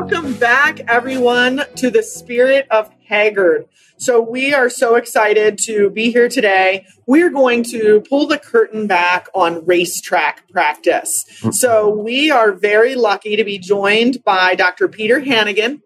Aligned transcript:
Welcome 0.00 0.34
back, 0.34 0.78
everyone, 0.86 1.64
to 1.74 1.90
the 1.90 2.04
Spirit 2.04 2.68
of 2.70 2.88
Hagyard. 3.10 3.66
So, 3.96 4.20
we 4.20 4.54
are 4.54 4.70
so 4.70 4.94
excited 4.94 5.58
to 5.64 5.90
be 5.90 6.12
here 6.12 6.28
today. 6.28 6.86
We're 7.08 7.30
going 7.30 7.64
to 7.64 8.04
pull 8.08 8.28
the 8.28 8.38
curtain 8.38 8.86
back 8.86 9.26
on 9.34 9.66
racetrack 9.66 10.48
practice. 10.50 11.24
So, 11.50 11.90
we 11.90 12.30
are 12.30 12.52
very 12.52 12.94
lucky 12.94 13.34
to 13.34 13.42
be 13.42 13.58
joined 13.58 14.22
by 14.22 14.54
Dr. 14.54 14.86
Peter 14.86 15.18
Hannigan. 15.18 15.82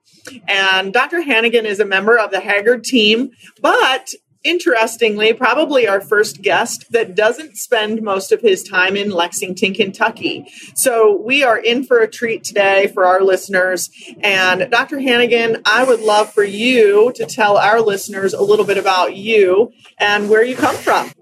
And 0.46 0.92
Dr. 0.92 1.22
Hannigan 1.22 1.64
is 1.64 1.80
a 1.80 1.86
member 1.86 2.18
of 2.18 2.32
the 2.32 2.38
Hagyard 2.38 2.84
team, 2.84 3.30
but 3.62 4.12
interestingly, 4.44 5.32
probably 5.32 5.86
our 5.86 6.00
first 6.00 6.42
guest 6.42 6.90
that 6.90 7.14
doesn't 7.14 7.56
spend 7.56 8.02
most 8.02 8.32
of 8.32 8.40
his 8.40 8.62
time 8.62 8.96
in 8.96 9.10
Lexington, 9.10 9.74
Kentucky. 9.74 10.46
So 10.74 11.20
we 11.20 11.42
are 11.42 11.58
in 11.58 11.84
for 11.84 12.00
a 12.00 12.08
treat 12.08 12.44
today 12.44 12.88
for 12.88 13.04
our 13.04 13.22
listeners. 13.22 13.90
And 14.20 14.70
Dr. 14.70 14.98
Hannigan, 14.98 15.62
I 15.64 15.84
would 15.84 16.00
love 16.00 16.32
for 16.32 16.44
you 16.44 17.12
to 17.14 17.26
tell 17.26 17.56
our 17.56 17.80
listeners 17.80 18.34
a 18.34 18.42
little 18.42 18.64
bit 18.64 18.78
about 18.78 19.16
you 19.16 19.72
and 19.98 20.28
where 20.28 20.44
you 20.44 20.56
come 20.56 20.76
from. 20.76 21.12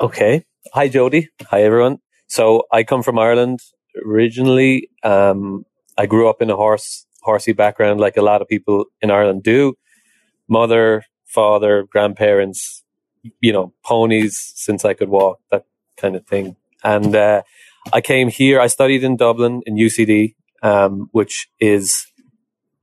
Okay. 0.00 0.44
Hi, 0.74 0.88
Jody. 0.88 1.30
Hi, 1.50 1.62
everyone. 1.62 1.98
So 2.26 2.64
I 2.72 2.82
come 2.84 3.02
from 3.02 3.18
Ireland 3.18 3.60
originally. 4.04 4.90
Um, 5.02 5.64
I 5.96 6.06
grew 6.06 6.28
up 6.28 6.42
in 6.42 6.50
a 6.50 6.56
horse, 6.56 7.06
horsey 7.22 7.52
background 7.52 8.00
like 8.00 8.16
a 8.16 8.22
lot 8.22 8.42
of 8.42 8.48
people 8.48 8.86
in 9.00 9.10
Ireland 9.10 9.42
do. 9.42 9.74
Mother, 10.48 11.02
father, 11.36 11.82
grandparents, 11.82 12.82
you 13.42 13.52
know, 13.52 13.74
ponies 13.84 14.52
since 14.56 14.86
I 14.86 14.94
could 14.94 15.10
walk, 15.10 15.38
that 15.50 15.66
kind 15.98 16.16
of 16.16 16.26
thing. 16.26 16.56
And 16.82 17.14
uh, 17.14 17.42
I 17.92 18.00
came 18.00 18.28
here. 18.28 18.58
I 18.58 18.68
studied 18.68 19.04
in 19.04 19.16
Dublin 19.16 19.62
in 19.66 19.76
UCD, 19.76 20.34
um, 20.62 21.10
which 21.12 21.48
is 21.60 22.06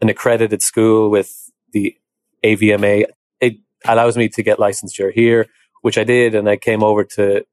an 0.02 0.10
accredited 0.10 0.62
school 0.62 1.10
with 1.10 1.50
the 1.72 1.96
AVMA. 2.44 3.06
It 3.42 3.56
allows 3.86 4.18
me 4.18 4.30
to 4.30 4.44
get 4.44 4.60
licensure 4.60 5.12
here, 5.12 5.48
which 5.82 5.98
I 5.98 6.04
did, 6.04 6.36
and 6.36 6.48
I 6.48 6.58
came 6.58 6.84
over 6.84 7.04
to 7.16 7.46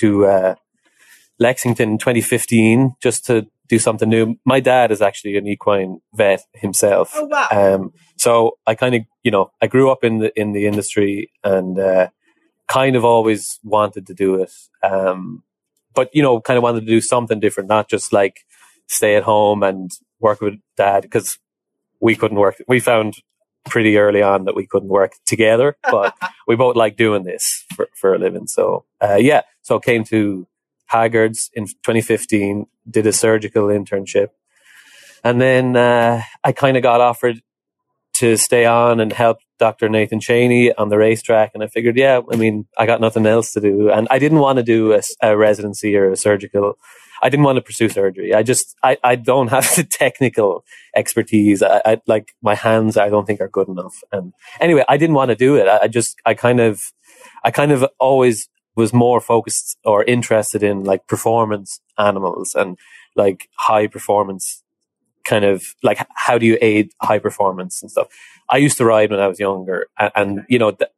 to 0.00 0.26
uh, 0.26 0.54
Lexington 1.38 1.90
in 1.92 1.98
2015 1.98 2.96
just 3.00 3.24
to 3.26 3.46
do 3.68 3.78
something 3.78 4.08
new. 4.08 4.36
My 4.44 4.60
dad 4.60 4.92
is 4.92 5.00
actually 5.00 5.36
an 5.38 5.46
equine 5.46 6.00
vet 6.14 6.42
himself. 6.52 7.12
Oh, 7.14 7.24
wow. 7.24 7.48
Um, 7.50 7.92
so 8.22 8.56
I 8.68 8.76
kind 8.76 8.94
of, 8.94 9.02
you 9.24 9.32
know, 9.32 9.50
I 9.60 9.66
grew 9.66 9.90
up 9.90 10.04
in 10.04 10.18
the 10.18 10.40
in 10.40 10.52
the 10.52 10.66
industry 10.66 11.32
and 11.42 11.76
uh, 11.76 12.08
kind 12.68 12.94
of 12.94 13.04
always 13.04 13.58
wanted 13.64 14.06
to 14.06 14.14
do 14.14 14.40
it. 14.40 14.52
Um, 14.80 15.42
but 15.92 16.08
you 16.12 16.22
know, 16.22 16.40
kind 16.40 16.56
of 16.56 16.62
wanted 16.62 16.82
to 16.82 16.86
do 16.86 17.00
something 17.00 17.40
different, 17.40 17.68
not 17.68 17.90
just 17.90 18.12
like 18.12 18.44
stay 18.86 19.16
at 19.16 19.24
home 19.24 19.64
and 19.64 19.90
work 20.20 20.40
with 20.40 20.54
dad 20.76 21.02
because 21.02 21.38
we 22.00 22.14
couldn't 22.14 22.38
work. 22.38 22.62
We 22.68 22.78
found 22.78 23.14
pretty 23.64 23.96
early 23.98 24.22
on 24.22 24.44
that 24.44 24.54
we 24.54 24.68
couldn't 24.68 24.88
work 24.88 25.14
together, 25.26 25.76
but 25.90 26.14
we 26.46 26.54
both 26.54 26.76
like 26.76 26.96
doing 26.96 27.24
this 27.24 27.64
for, 27.74 27.88
for 28.00 28.14
a 28.14 28.18
living. 28.18 28.46
So 28.46 28.84
uh, 29.02 29.18
yeah, 29.18 29.42
so 29.62 29.80
came 29.80 30.04
to 30.04 30.46
Hagyard's 30.86 31.50
in 31.54 31.66
2015, 31.66 32.66
did 32.88 33.04
a 33.08 33.12
surgical 33.12 33.64
internship. 33.66 34.28
And 35.24 35.40
then 35.40 35.74
uh, 35.76 36.22
I 36.44 36.52
kind 36.52 36.76
of 36.76 36.84
got 36.84 37.00
offered 37.00 37.42
to 38.22 38.36
stay 38.36 38.64
on 38.64 39.00
and 39.00 39.12
help 39.12 39.38
Dr. 39.58 39.88
Nathan 39.88 40.20
Cheney 40.20 40.72
on 40.72 40.90
the 40.90 40.96
racetrack. 40.96 41.50
And 41.54 41.62
I 41.64 41.66
figured, 41.66 41.96
yeah, 41.96 42.20
I 42.32 42.36
mean, 42.36 42.66
I 42.78 42.86
got 42.86 43.00
nothing 43.00 43.26
else 43.26 43.52
to 43.54 43.60
do. 43.60 43.90
And 43.90 44.06
I 44.12 44.20
didn't 44.20 44.38
want 44.38 44.58
to 44.58 44.62
do 44.62 44.92
a, 44.92 45.02
a 45.20 45.36
residency 45.36 45.96
or 45.96 46.12
a 46.12 46.16
surgical. 46.16 46.78
I 47.20 47.28
didn't 47.28 47.42
want 47.42 47.56
to 47.56 47.62
pursue 47.62 47.88
surgery. 47.88 48.32
I 48.32 48.44
just, 48.44 48.76
I, 48.84 48.96
I 49.02 49.16
don't 49.16 49.48
have 49.48 49.64
the 49.76 49.82
technical 49.82 50.64
expertise. 50.94 51.64
I, 51.64 51.82
I 51.84 52.00
like 52.06 52.36
my 52.42 52.54
hands, 52.54 52.96
I 52.96 53.08
don't 53.08 53.26
think 53.26 53.40
are 53.40 53.48
good 53.48 53.68
enough. 53.68 54.04
And 54.12 54.32
anyway, 54.60 54.84
I 54.88 54.98
didn't 54.98 55.16
want 55.16 55.30
to 55.30 55.36
do 55.36 55.56
it. 55.56 55.66
I, 55.66 55.80
I 55.82 55.88
just, 55.88 56.16
I 56.24 56.34
kind 56.34 56.60
of, 56.60 56.92
I 57.42 57.50
kind 57.50 57.72
of 57.72 57.84
always 57.98 58.48
was 58.76 58.92
more 58.92 59.20
focused 59.20 59.78
or 59.84 60.04
interested 60.04 60.62
in 60.62 60.84
like 60.84 61.08
performance 61.08 61.80
animals 61.98 62.54
and 62.54 62.78
like 63.16 63.48
high 63.58 63.88
performance 63.88 64.61
kind 65.24 65.44
of 65.44 65.64
like 65.82 66.04
how 66.14 66.38
do 66.38 66.46
you 66.46 66.58
aid 66.60 66.90
high 67.00 67.18
performance 67.18 67.82
and 67.82 67.90
stuff. 67.90 68.08
I 68.50 68.58
used 68.58 68.76
to 68.78 68.84
ride 68.84 69.10
when 69.10 69.20
I 69.20 69.28
was 69.28 69.40
younger 69.40 69.86
and, 69.98 70.12
and 70.14 70.44
you 70.48 70.58
know, 70.58 70.72
th- 70.72 70.90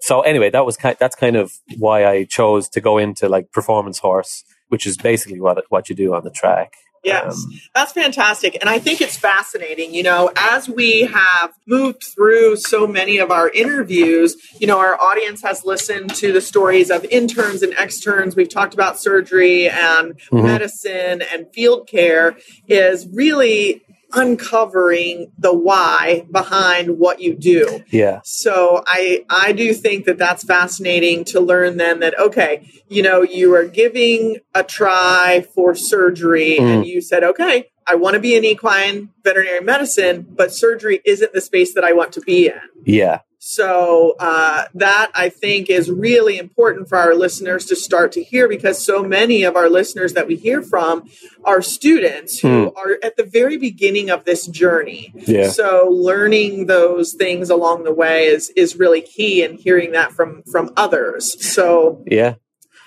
so 0.00 0.20
anyway, 0.20 0.50
that 0.50 0.66
was 0.66 0.76
kind, 0.76 0.96
that's 1.00 1.16
kind 1.16 1.36
of 1.36 1.52
why 1.78 2.06
I 2.06 2.24
chose 2.24 2.68
to 2.70 2.80
go 2.80 2.98
into 2.98 3.28
like 3.28 3.50
performance 3.52 3.98
horse, 3.98 4.44
which 4.68 4.86
is 4.86 4.96
basically 4.96 5.40
what, 5.40 5.64
what 5.70 5.88
you 5.88 5.96
do 5.96 6.14
on 6.14 6.22
the 6.24 6.30
track. 6.30 6.74
Yes, 7.06 7.44
Um, 7.44 7.60
that's 7.74 7.92
fantastic. 7.92 8.56
And 8.60 8.68
I 8.68 8.78
think 8.80 9.00
it's 9.00 9.16
fascinating. 9.16 9.94
You 9.94 10.02
know, 10.02 10.30
as 10.36 10.68
we 10.68 11.02
have 11.02 11.52
moved 11.66 12.02
through 12.02 12.56
so 12.56 12.86
many 12.86 13.18
of 13.18 13.30
our 13.30 13.48
interviews, 13.48 14.36
you 14.58 14.66
know, 14.66 14.78
our 14.78 15.00
audience 15.00 15.40
has 15.42 15.64
listened 15.64 16.14
to 16.16 16.32
the 16.32 16.40
stories 16.40 16.90
of 16.90 17.04
interns 17.04 17.62
and 17.62 17.72
externs. 17.74 18.34
We've 18.34 18.48
talked 18.48 18.74
about 18.74 18.98
surgery 18.98 19.68
and 19.68 20.18
Mhm. 20.32 20.44
medicine 20.44 21.22
and 21.32 21.46
field 21.54 21.86
care 21.88 22.36
is 22.66 23.06
really 23.12 23.82
uncovering 24.16 25.30
the 25.38 25.52
why 25.54 26.26
behind 26.30 26.98
what 26.98 27.20
you 27.20 27.34
do. 27.34 27.84
yeah. 27.90 28.20
So 28.24 28.82
I 28.86 29.24
I 29.30 29.52
do 29.52 29.72
think 29.74 30.04
that 30.06 30.18
that's 30.18 30.44
fascinating 30.44 31.24
to 31.26 31.40
learn 31.40 31.76
then 31.76 32.00
that 32.00 32.18
okay, 32.18 32.68
you 32.88 33.02
know, 33.02 33.22
you 33.22 33.54
are 33.54 33.64
giving 33.66 34.38
a 34.54 34.62
try 34.64 35.46
for 35.54 35.74
surgery 35.74 36.56
Mm. 36.58 36.74
and 36.74 36.86
you 36.86 37.00
said, 37.00 37.22
okay, 37.24 37.68
I 37.86 37.94
want 37.96 38.14
to 38.14 38.20
be 38.20 38.34
in 38.36 38.44
equine 38.44 39.10
veterinary 39.22 39.60
medicine, 39.60 40.26
but 40.28 40.52
surgery 40.52 41.00
isn't 41.04 41.32
the 41.32 41.40
space 41.40 41.74
that 41.74 41.84
I 41.84 41.92
want 41.92 42.12
to 42.12 42.20
be 42.20 42.46
in. 42.48 42.60
Yeah. 42.84 43.20
So 43.38 44.16
uh, 44.18 44.64
that 44.74 45.10
I 45.14 45.28
think 45.28 45.70
is 45.70 45.90
really 45.90 46.38
important 46.38 46.88
for 46.88 46.98
our 46.98 47.14
listeners 47.14 47.66
to 47.66 47.76
start 47.76 48.12
to 48.12 48.22
hear 48.22 48.48
because 48.48 48.84
so 48.84 49.02
many 49.02 49.44
of 49.44 49.56
our 49.56 49.68
listeners 49.68 50.14
that 50.14 50.26
we 50.26 50.36
hear 50.36 50.62
from 50.62 51.08
are 51.44 51.62
students 51.62 52.38
who 52.40 52.72
are 52.74 52.98
at 53.02 53.16
the 53.16 53.24
very 53.24 53.56
beginning 53.56 54.10
of 54.10 54.24
this 54.24 54.46
journey. 54.46 55.12
Yeah. 55.14 55.50
So 55.50 55.88
learning 55.90 56.66
those 56.66 57.12
things 57.12 57.50
along 57.50 57.84
the 57.84 57.94
way 57.94 58.24
is 58.24 58.50
is 58.56 58.76
really 58.76 59.02
key 59.02 59.44
and 59.44 59.58
hearing 59.58 59.92
that 59.92 60.12
from 60.12 60.42
from 60.50 60.72
others. 60.76 61.36
So 61.54 62.02
Yeah. 62.06 62.36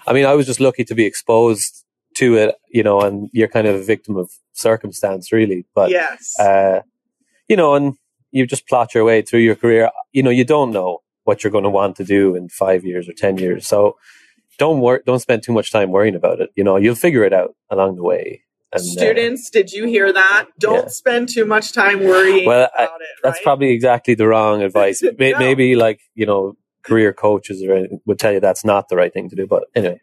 I 0.08 0.14
mean, 0.14 0.26
I 0.26 0.34
was 0.34 0.48
just 0.48 0.60
lucky 0.60 0.84
to 0.86 0.96
be 0.96 1.06
exposed 1.06 1.86
to 2.16 2.36
it, 2.36 2.56
you 2.68 2.82
know, 2.82 3.02
and 3.02 3.30
you're 3.32 3.48
kind 3.48 3.68
of 3.68 3.76
a 3.76 3.84
victim 3.84 4.18
of 4.18 4.32
circumstance, 4.54 5.32
really. 5.32 5.66
But, 5.76 5.92
yes. 5.92 6.38
uh, 6.40 6.82
you 7.48 7.56
know, 7.56 7.76
and 7.76 7.96
you 8.32 8.46
just 8.46 8.68
plot 8.68 8.94
your 8.94 9.04
way 9.04 9.22
through 9.22 9.42
your 9.42 9.56
career. 9.56 9.90
You 10.12 10.24
know, 10.24 10.30
you 10.30 10.46
don't 10.46 10.72
know 10.72 11.00
what 11.24 11.44
you're 11.44 11.52
going 11.52 11.64
to 11.64 11.70
want 11.70 11.96
to 11.98 12.04
do 12.04 12.36
in 12.36 12.50
five 12.50 12.84
years 12.84 13.08
or 13.08 13.14
10 13.14 13.38
years. 13.38 13.68
So 13.68 13.98
don't 14.58 14.82
worry, 14.82 15.00
don't 15.06 15.20
spend 15.20 15.44
too 15.44 15.54
much 15.54 15.72
time 15.72 15.92
worrying 15.92 16.16
about 16.16 16.42
it. 16.42 16.50
You 16.56 16.64
know, 16.64 16.78
you'll 16.78 16.96
figure 16.96 17.24
it 17.24 17.34
out 17.34 17.56
along 17.70 17.96
the 17.96 18.04
way. 18.04 18.44
And, 18.72 18.82
uh, 18.82 18.84
Students, 18.84 19.50
did 19.50 19.72
you 19.72 19.86
hear 19.88 20.12
that? 20.14 20.48
Don't 20.60 20.84
yeah. 20.84 20.88
spend 20.90 21.30
too 21.30 21.46
much 21.46 21.74
time 21.74 22.02
worrying 22.02 22.46
Well, 22.46 22.70
I- 22.78 22.84
it. 22.84 22.90
that's 23.24 23.38
right? 23.38 23.44
probably 23.44 23.72
exactly 23.72 24.14
the 24.16 24.28
wrong 24.28 24.62
advice. 24.62 25.02
No. 25.20 25.38
Maybe 25.40 25.76
like, 25.76 26.02
you 26.14 26.26
know, 26.26 26.56
career 26.84 27.14
coaches 27.14 27.64
or 27.64 27.88
would 28.06 28.20
tell 28.20 28.32
you 28.32 28.40
that's 28.40 28.64
not 28.64 28.88
the 28.90 28.96
right 28.96 29.14
thing 29.14 29.30
to 29.30 29.36
do. 29.36 29.48
But 29.48 29.66
anyway, 29.76 30.02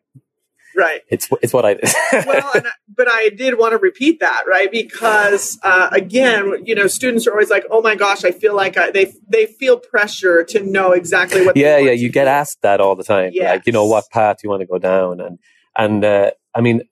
right. 0.77 1.01
it's, 1.09 1.29
it's 1.43 1.53
what 1.53 1.65
I 1.65 1.75
did. 1.75 1.85
well, 2.27 2.51
and, 2.55 2.67
I- 2.67 2.73
but 2.89 3.09
I 3.09 3.31
did 3.31 3.59
want 3.59 3.73
to 3.73 3.79
repeat 3.79 4.21
that, 4.21 4.45
right? 4.47 4.71
Because 4.71 5.59
uh, 5.63 5.89
again, 5.93 6.65
you 6.65 6.75
know, 6.75 6.87
students 6.87 7.27
are 7.27 7.33
always 7.33 7.51
like, 7.51 7.65
"Oh 7.71 7.83
my 7.83 7.95
gosh, 7.95 8.25
I 8.25 8.33
feel 8.33 8.55
like 8.55 8.77
I, 8.77 8.91
they 8.91 9.13
they 9.29 9.47
feel 9.47 9.79
pressure 9.79 10.45
to 10.45 10.63
know 10.63 10.93
exactly 10.93 11.45
what." 11.45 11.55
they 11.55 11.63
yeah, 11.63 11.79
yeah, 11.79 11.93
you 11.93 12.09
get 12.11 12.27
asked 12.29 12.63
that 12.63 12.81
all 12.81 12.95
the 12.97 13.05
time. 13.05 13.33
Like, 13.53 13.67
you 13.67 13.73
know, 13.73 13.87
what 13.87 14.05
path 14.11 14.39
you 14.43 14.51
want 14.51 14.61
to 14.61 14.67
go 14.67 14.79
down, 14.79 15.21
and 15.21 15.39
and 15.77 16.05
uh, 16.05 16.31
I 16.55 16.61
mean, 16.61 16.83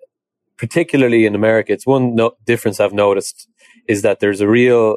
particularly 0.59 1.27
in 1.27 1.35
America, 1.35 1.73
it's 1.73 1.87
one 1.87 2.15
no- 2.15 2.37
difference 2.45 2.81
I've 2.81 2.93
noticed 2.93 3.49
is 3.89 4.03
that 4.03 4.21
there's 4.21 4.41
a 4.41 4.49
real, 4.49 4.97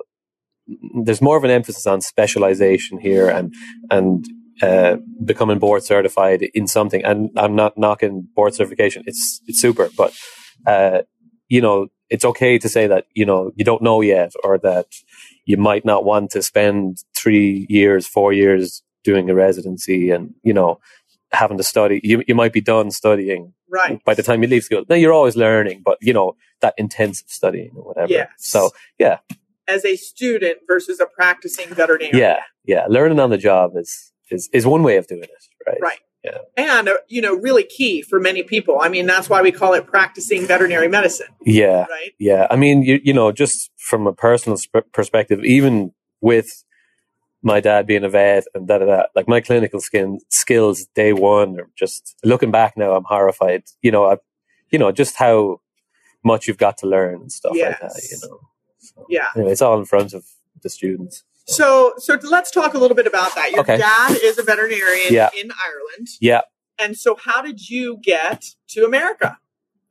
there's 1.03 1.21
more 1.21 1.37
of 1.37 1.43
an 1.43 1.51
emphasis 1.51 1.87
on 1.87 2.01
specialization 2.01 2.99
here, 2.99 3.29
and 3.29 3.53
and 3.89 4.25
uh, 4.61 4.97
becoming 5.23 5.59
board 5.59 5.83
certified 5.83 6.43
in 6.53 6.67
something. 6.67 7.03
And 7.03 7.29
I'm 7.37 7.55
not 7.55 7.77
knocking 7.77 8.27
board 8.35 8.53
certification; 8.53 9.03
it's 9.05 9.41
it's 9.47 9.61
super, 9.61 9.89
but 9.95 10.13
uh, 10.65 11.01
you 11.49 11.61
know, 11.61 11.87
it's 12.09 12.25
okay 12.25 12.57
to 12.57 12.69
say 12.69 12.87
that 12.87 13.05
you 13.13 13.25
know 13.25 13.51
you 13.55 13.65
don't 13.65 13.81
know 13.81 14.01
yet, 14.01 14.33
or 14.43 14.57
that 14.59 14.87
you 15.45 15.57
might 15.57 15.85
not 15.85 16.03
want 16.05 16.31
to 16.31 16.41
spend 16.41 17.03
three 17.15 17.65
years, 17.69 18.07
four 18.07 18.33
years 18.33 18.83
doing 19.03 19.29
a 19.29 19.35
residency, 19.35 20.11
and 20.11 20.33
you 20.43 20.53
know, 20.53 20.79
having 21.31 21.57
to 21.57 21.63
study. 21.63 22.01
You 22.03 22.23
you 22.27 22.35
might 22.35 22.53
be 22.53 22.61
done 22.61 22.91
studying 22.91 23.53
right. 23.69 24.03
by 24.03 24.13
the 24.13 24.23
time 24.23 24.41
you 24.43 24.49
leave 24.49 24.63
school. 24.63 24.83
Now 24.89 24.95
you're 24.95 25.13
always 25.13 25.35
learning, 25.35 25.81
but 25.83 25.97
you 26.01 26.13
know 26.13 26.35
that 26.61 26.73
intensive 26.77 27.27
studying 27.29 27.71
or 27.75 27.83
whatever. 27.83 28.11
Yes. 28.11 28.29
So 28.37 28.71
yeah, 28.97 29.19
As 29.67 29.85
a 29.85 29.95
student 29.95 30.59
versus 30.67 30.99
a 30.99 31.05
practicing 31.05 31.69
veterinarian. 31.69 32.17
yeah, 32.17 32.41
yeah. 32.65 32.85
Learning 32.87 33.19
on 33.19 33.29
the 33.29 33.37
job 33.37 33.71
is 33.75 34.11
is 34.31 34.49
is 34.53 34.65
one 34.65 34.83
way 34.83 34.97
of 34.97 35.07
doing 35.07 35.23
it, 35.23 35.43
right? 35.67 35.77
Right. 35.81 35.99
Yeah. 36.23 36.39
And, 36.57 36.89
uh, 36.89 36.97
you 37.07 37.21
know, 37.21 37.35
really 37.35 37.63
key 37.63 38.01
for 38.01 38.19
many 38.19 38.43
people. 38.43 38.79
I 38.81 38.89
mean, 38.89 39.05
that's 39.05 39.29
why 39.29 39.41
we 39.41 39.51
call 39.51 39.73
it 39.75 39.85
practicing 39.87 40.45
veterinary 40.45 40.87
medicine, 40.89 41.27
Yeah. 41.45 41.85
right? 41.89 42.11
Yeah, 42.19 42.47
I 42.49 42.55
mean, 42.57 42.81
you 42.81 42.99
you 43.03 43.13
know, 43.13 43.31
just 43.31 43.69
from 43.77 44.07
a 44.07 44.13
personal 44.13 44.57
sp- 44.59 44.89
perspective, 44.91 45.39
even 45.45 45.93
with 46.19 46.63
my 47.43 47.59
dad 47.61 47.85
being 47.87 48.03
a 48.03 48.09
vet 48.09 48.45
and 48.55 48.67
da 48.67 48.79
da 48.79 48.85
da, 48.85 49.03
like 49.15 49.27
my 49.27 49.39
clinical 49.39 49.79
skin 49.79 50.19
skills 50.29 50.87
day 50.95 51.13
one 51.13 51.59
are 51.59 51.69
just 51.77 52.15
looking 52.25 52.51
back 52.51 52.75
now, 52.75 52.93
I'm 52.93 53.05
horrified. 53.05 53.63
You 53.81 53.91
know, 53.91 54.05
I, 54.05 54.17
you 54.71 54.79
know, 54.79 54.91
just 54.91 55.15
how 55.15 55.61
much 56.25 56.47
you've 56.47 56.57
got 56.57 56.77
to 56.79 56.87
learn 56.87 57.15
and 57.21 57.31
stuff 57.31 57.55
like 57.55 57.79
that. 57.79 58.01
You 58.11 58.17
know, 58.27 58.39
so, 58.79 59.05
Yeah. 59.07 59.27
anyway, 59.35 59.51
it's 59.51 59.61
all 59.61 59.77
in 59.79 59.85
front 59.85 60.13
of 60.13 60.25
the 60.63 60.69
students. 60.69 61.23
So, 61.47 61.93
so 61.97 62.17
let's 62.29 62.51
talk 62.51 62.73
a 62.73 62.77
little 62.77 62.95
bit 62.95 63.07
about 63.07 63.33
that. 63.35 63.51
Your 63.51 63.61
Okay. 63.61 63.77
dad 63.77 64.17
is 64.21 64.37
a 64.37 64.43
veterinarian 64.43 65.11
Yeah. 65.13 65.29
in 65.39 65.49
Ireland. 65.51 66.07
Yeah, 66.19 66.41
And 66.79 66.97
so, 66.97 67.15
how 67.15 67.41
did 67.41 67.69
you 67.69 67.97
get 68.03 68.43
to 68.69 68.83
America? 68.85 69.37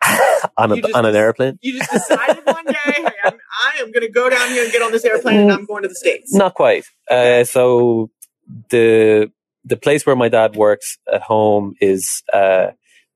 on 0.58 0.73
a 0.73 0.76
just- 0.81 0.94
on 0.94 1.06
an 1.06 1.17
airplane. 1.17 1.58
You 1.62 1.79
just 1.79 1.91
decided 1.91 2.44
one 2.44 2.64
day, 2.67 2.75
hey, 2.85 3.05
I'm, 3.25 3.32
I 3.64 3.79
am 3.81 3.91
going 3.91 4.03
to 4.06 4.11
go 4.11 4.29
down 4.29 4.50
here 4.50 4.62
and 4.64 4.70
get 4.73 4.82
on 4.82 4.93
this 4.93 5.05
airplane 5.05 5.41
and 5.41 5.50
I'm 5.53 5.64
going 5.64 5.82
to 5.82 5.88
the 5.88 5.94
States. 5.94 6.32
Not 6.35 6.55
quite. 6.55 6.85
Uh, 7.11 7.44
so 7.44 8.11
the 8.70 9.32
the 9.64 9.76
place 9.76 10.05
where 10.06 10.14
my 10.14 10.29
dad 10.29 10.55
works 10.55 10.99
at 11.12 11.23
home 11.23 11.75
is 11.81 12.23
uh, 12.32 12.69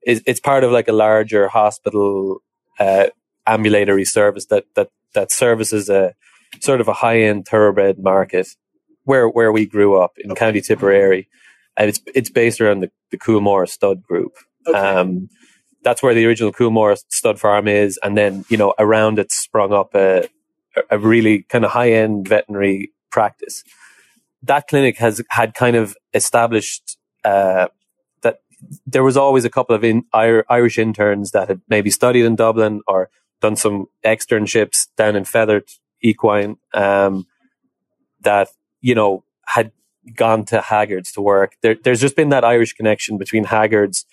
is 0.04 0.22
it's 0.26 0.40
part 0.40 0.64
of 0.64 0.72
like 0.72 0.88
a 0.88 0.93
larger 0.93 1.48
hospital 1.48 2.43
uh, 2.81 3.08
ambulatory 3.46 4.06
service 4.06 4.46
that 4.46 4.64
that 4.75 4.88
that 5.14 5.31
services 5.31 5.88
a 5.90 6.14
sort 6.61 6.81
of 6.81 6.88
a 6.88 6.93
high 6.94 7.20
end 7.23 7.47
thoroughbred 7.47 7.99
market 7.99 8.49
where 9.05 9.29
where 9.29 9.52
we 9.52 9.67
grew 9.67 9.97
up 10.00 10.19
in 10.19 10.32
Okay. 10.32 10.38
County 10.38 10.61
Tipperary, 10.61 11.29
and 11.76 11.88
it's 11.88 12.00
it's 12.14 12.31
based 12.31 12.61
around 12.61 12.81
the 12.81 12.91
the 13.11 13.19
Coolmore 13.19 13.69
Stud 13.69 14.02
Group. 14.02 14.37
Okay. 14.67 14.79
Um, 14.79 15.29
that's 15.82 16.02
where 16.02 16.14
the 16.14 16.26
original 16.26 16.52
Coolmore 16.52 16.99
stud 17.08 17.41
farm 17.41 17.69
is, 17.69 17.99
and 18.02 18.17
then 18.17 18.44
you 18.49 18.56
know 18.56 18.75
around 18.79 19.19
it 19.19 19.32
sprung 19.32 19.73
up 19.73 19.94
a 19.94 20.29
a 20.91 20.99
really 20.99 21.43
kind 21.44 21.64
of 21.64 21.73
high 21.73 21.93
end 21.93 22.29
veterinary 22.29 22.93
practice. 23.11 23.64
That 24.43 24.69
clinic 24.69 24.99
has 24.99 25.23
had 25.31 25.55
kind 25.55 25.76
of 25.76 25.96
established 26.14 26.99
uh, 27.25 27.69
that 28.23 28.41
there 28.87 29.05
was 29.05 29.17
always 29.17 29.44
a 29.44 29.50
couple 29.50 29.75
of 29.76 29.85
in, 29.85 30.05
Ir- 30.14 30.44
Irish 30.49 30.79
interns 30.79 31.32
that 31.32 31.49
had 31.49 31.61
maybe 31.69 31.91
studied 31.91 32.25
in 32.25 32.37
Dublin 32.37 32.82
or 32.87 33.11
done 33.41 33.56
some 33.56 33.87
externships 34.05 34.88
down 34.96 35.17
in 35.17 35.25
Fethard 35.25 35.79
Equine 36.02 36.56
um, 36.75 37.26
that 38.20 38.49
you 38.81 38.94
know 38.94 39.25
had 39.47 39.73
gone 40.14 40.44
to 40.47 40.61
Hagyard's 40.61 41.12
to 41.12 41.20
work. 41.20 41.56
There, 41.62 41.76
there's 41.82 42.00
just 42.00 42.17
been 42.17 42.31
that 42.31 42.44
Irish 42.44 42.73
connection 42.73 43.19
between 43.19 43.44
Hagyard's 43.44 44.06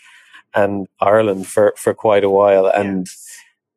and 0.53 0.87
Ireland 0.99 1.47
for, 1.47 1.73
for 1.77 1.93
quite 1.93 2.23
a 2.23 2.29
while. 2.29 2.67
And 2.67 3.07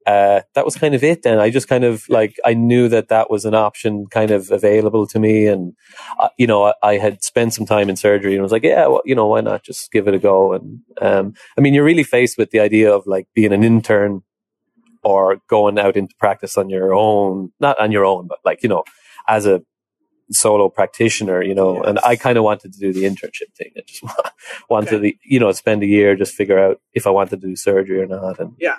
uh, 0.06 0.40
that 0.54 0.64
was 0.64 0.76
kind 0.76 0.94
of 0.94 1.04
it 1.04 1.22
then. 1.22 1.38
I 1.38 1.50
just 1.50 1.68
kind 1.68 1.84
of 1.84 2.08
like, 2.08 2.36
I 2.44 2.54
knew 2.54 2.88
that 2.88 3.08
that 3.08 3.30
was 3.30 3.44
an 3.44 3.54
option 3.54 4.06
kind 4.06 4.30
of 4.30 4.50
available 4.50 5.06
to 5.08 5.18
me. 5.18 5.46
And, 5.46 5.74
uh, 6.18 6.30
you 6.38 6.46
know, 6.46 6.64
I, 6.64 6.72
I 6.82 6.94
had 6.98 7.22
spent 7.22 7.54
some 7.54 7.66
time 7.66 7.88
in 7.88 7.96
surgery 7.96 8.34
and 8.34 8.42
was 8.42 8.52
like, 8.52 8.64
yeah, 8.64 8.86
well, 8.86 9.02
you 9.04 9.14
know, 9.14 9.26
why 9.26 9.40
not 9.40 9.62
just 9.62 9.92
give 9.92 10.08
it 10.08 10.14
a 10.14 10.18
go? 10.18 10.52
And, 10.52 10.80
um, 11.00 11.34
I 11.56 11.60
mean, 11.60 11.74
you're 11.74 11.84
really 11.84 12.04
faced 12.04 12.38
with 12.38 12.50
the 12.50 12.60
idea 12.60 12.92
of 12.92 13.06
like 13.06 13.28
being 13.34 13.52
an 13.52 13.62
intern 13.62 14.22
or 15.02 15.38
going 15.48 15.78
out 15.78 15.96
into 15.96 16.14
practice 16.18 16.58
on 16.58 16.70
your 16.70 16.94
own, 16.94 17.52
not 17.60 17.78
on 17.78 17.92
your 17.92 18.04
own, 18.04 18.26
but 18.26 18.38
like, 18.44 18.62
you 18.62 18.68
know, 18.68 18.84
as 19.28 19.46
a 19.46 19.62
solo 20.32 20.68
practitioner, 20.68 21.42
you 21.42 21.54
know, 21.54 21.82
and 21.82 21.98
I 22.04 22.16
kind 22.16 22.38
of 22.38 22.44
wanted 22.44 22.72
to 22.72 22.78
do 22.78 22.92
the 22.92 23.04
internship 23.04 23.52
thing. 23.56 23.72
I 23.76 23.80
just 23.86 24.04
wanted 24.70 25.00
to, 25.02 25.12
you 25.24 25.40
know, 25.40 25.50
spend 25.52 25.82
a 25.82 25.86
year, 25.86 26.14
just 26.14 26.34
figure 26.34 26.58
out 26.58 26.80
if 26.92 27.06
I 27.06 27.10
wanted 27.10 27.40
to 27.40 27.48
do 27.48 27.56
surgery 27.56 28.00
or 28.00 28.06
not. 28.06 28.38
And 28.38 28.54
yeah, 28.58 28.76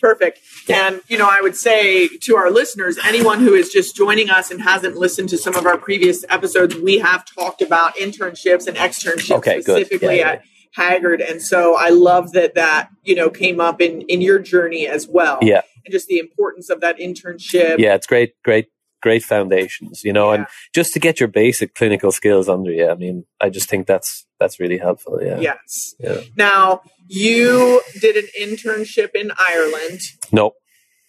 Perfect. 0.00 0.40
Yeah. 0.68 0.88
And, 0.88 1.00
you 1.08 1.16
know, 1.16 1.28
I 1.30 1.40
would 1.40 1.56
say 1.56 2.08
to 2.08 2.36
our 2.36 2.50
listeners, 2.50 2.98
anyone 3.04 3.40
who 3.40 3.54
is 3.54 3.70
just 3.70 3.96
joining 3.96 4.28
us 4.28 4.50
and 4.50 4.60
hasn't 4.60 4.96
listened 4.96 5.28
to 5.30 5.38
some 5.38 5.54
of 5.54 5.66
our 5.66 5.78
previous 5.78 6.24
episodes, 6.28 6.74
we 6.74 6.98
have 6.98 7.24
talked 7.24 7.62
about 7.62 7.94
internships 7.96 8.66
and 8.66 8.76
externships 8.76 9.36
Okay, 9.38 9.60
specifically 9.60 10.18
Yeah, 10.18 10.26
yeah, 10.26 10.32
at 10.32 10.44
Hagyard. 10.76 11.28
And 11.28 11.40
so 11.40 11.76
I 11.76 11.90
love 11.90 12.32
that 12.32 12.54
that, 12.54 12.90
you 13.04 13.14
know, 13.14 13.30
came 13.30 13.60
up 13.60 13.80
in, 13.80 14.02
in 14.02 14.20
your 14.20 14.38
journey 14.38 14.86
as 14.86 15.06
well. 15.06 15.38
Yeah. 15.42 15.62
And 15.84 15.92
just 15.92 16.08
the 16.08 16.18
importance 16.18 16.70
of 16.70 16.80
that 16.80 16.98
internship. 16.98 17.78
yeah, 17.78 17.94
it's 17.94 18.06
great, 18.06 18.34
great, 18.42 18.68
great 19.02 19.22
foundations, 19.22 20.02
you 20.02 20.12
know, 20.12 20.32
and 20.32 20.46
just 20.74 20.94
to 20.94 20.98
get 20.98 21.20
your 21.20 21.28
basic 21.28 21.74
clinical 21.74 22.10
skills 22.10 22.48
under 22.48 22.72
you. 22.72 22.88
I 22.88 22.94
mean, 22.94 23.24
I 23.40 23.50
just 23.50 23.68
think 23.68 23.86
that's, 23.86 24.26
that's 24.40 24.58
really 24.58 24.78
helpful. 24.78 25.20
Yeah. 25.22 25.38
Yes. 25.38 25.94
Yeah. 26.00 26.20
Now, 26.36 26.80
you 27.06 27.82
did 28.00 28.16
an 28.16 28.28
internship 28.40 29.10
in 29.14 29.30
Ireland. 29.38 30.00
No. 30.32 30.52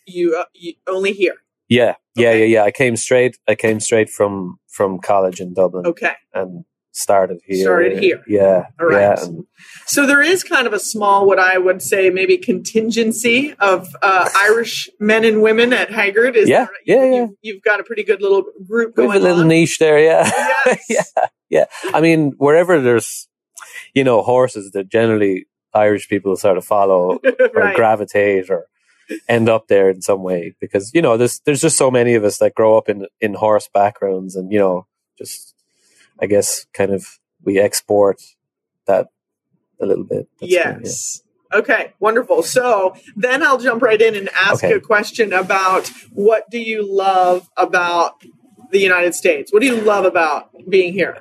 You, 0.06 0.36
uh, 0.38 0.46
you 0.54 0.74
only 0.88 1.14
here. 1.14 1.36
Yeah. 1.70 1.96
Yeah. 2.16 2.30
Okay. 2.30 2.40
Yeah. 2.40 2.46
Yeah. 2.60 2.64
I 2.64 2.72
came 2.72 2.98
straight, 2.98 3.38
I 3.48 3.56
came 3.56 3.80
straight 3.80 4.10
from, 4.10 4.60
from 4.68 5.00
college 5.00 5.40
in 5.40 5.54
Dublin 5.54 5.88
Okay. 5.88 6.14
and 6.34 6.66
started 6.96 7.40
here. 7.46 7.64
Started 7.64 8.00
here. 8.00 8.22
Yeah. 8.28 8.68
All 8.80 8.88
right. 8.88 9.18
Yeah. 9.20 9.26
So 9.86 10.06
there 10.08 10.22
is 10.22 10.44
kind 10.44 10.66
of 10.68 10.74
a 10.74 10.80
small, 10.80 11.26
what 11.28 11.40
I 11.40 11.58
would 11.58 11.82
say, 11.82 12.10
maybe 12.10 12.38
contingency 12.38 13.54
of 13.60 13.88
uh, 14.02 14.30
Irish 14.42 14.90
men 15.00 15.24
and 15.26 15.42
women 15.42 15.74
at 15.74 15.90
Hagyard. 15.90 16.36
Is 16.36 16.50
Yeah, 16.50 16.66
there- 16.66 16.98
yeah, 16.98 17.04
you, 17.06 17.12
yeah. 17.14 17.20
You've, 17.22 17.30
you've 17.42 17.64
got 17.64 17.80
a 17.80 17.84
pretty 17.84 18.04
good 18.04 18.22
little 18.22 18.44
group 18.68 18.98
we 18.98 19.04
have 19.06 19.16
a 19.16 19.20
little 19.20 19.42
on. 19.42 19.48
niche 19.48 19.78
there. 19.80 20.00
Yeah. 20.00 20.30
Yes. 20.90 21.14
yeah. 21.50 21.66
I 21.94 22.02
mean, 22.02 22.34
wherever 22.38 22.80
there's, 22.82 23.28
you 23.94 24.04
know, 24.04 24.22
horses 24.22 24.72
that 24.72 24.90
generally 24.90 25.46
Irish 25.74 26.08
people 26.10 26.36
sort 26.38 26.58
of 26.58 26.66
follow 26.66 27.20
or 27.56 27.74
gravitate 27.76 28.50
or 28.50 28.66
end 29.28 29.50
up 29.50 29.68
there 29.68 29.90
in 29.90 30.02
some 30.02 30.24
way 30.24 30.56
because 30.60 30.90
you 30.96 31.00
know 31.00 31.16
there's 31.16 31.40
there's 31.46 31.62
just 31.62 31.78
so 31.78 31.92
many 31.92 32.16
of 32.16 32.24
us 32.24 32.40
that 32.40 32.56
grow 32.56 32.76
up 32.76 32.90
in 32.90 33.06
in 33.22 33.36
horse 33.36 33.70
backgrounds 33.72 34.36
and 34.36 34.52
you 34.52 34.58
know 34.58 34.88
just 35.16 35.54
I 36.22 36.26
guess 36.28 36.66
kind 36.74 36.92
of 36.92 37.06
we 37.44 37.60
export 37.60 38.22
that 38.88 39.08
a 39.82 39.86
little 39.86 40.04
bit. 40.06 40.28
That's 40.40 40.56
kind 40.56 40.76
of- 40.78 40.82
yes. 40.84 41.22
Okay, 41.54 41.94
wonderful. 42.00 42.44
So 42.44 42.96
then 43.16 43.42
I'll 43.44 43.60
jump 43.60 43.82
right 43.82 44.02
in 44.02 44.16
and 44.16 44.30
ask 44.30 44.64
Okay. 44.64 44.74
a 44.74 44.80
question 44.80 45.32
about 45.32 45.90
what 46.12 46.50
do 46.50 46.60
you 46.60 46.82
love 46.86 47.50
about 47.56 48.16
the 48.72 48.80
United 48.80 49.16
States? 49.16 49.54
What 49.54 49.62
do 49.62 49.68
you 49.68 49.76
love 49.80 50.04
about 50.06 50.50
being 50.68 50.92
here? 50.92 51.20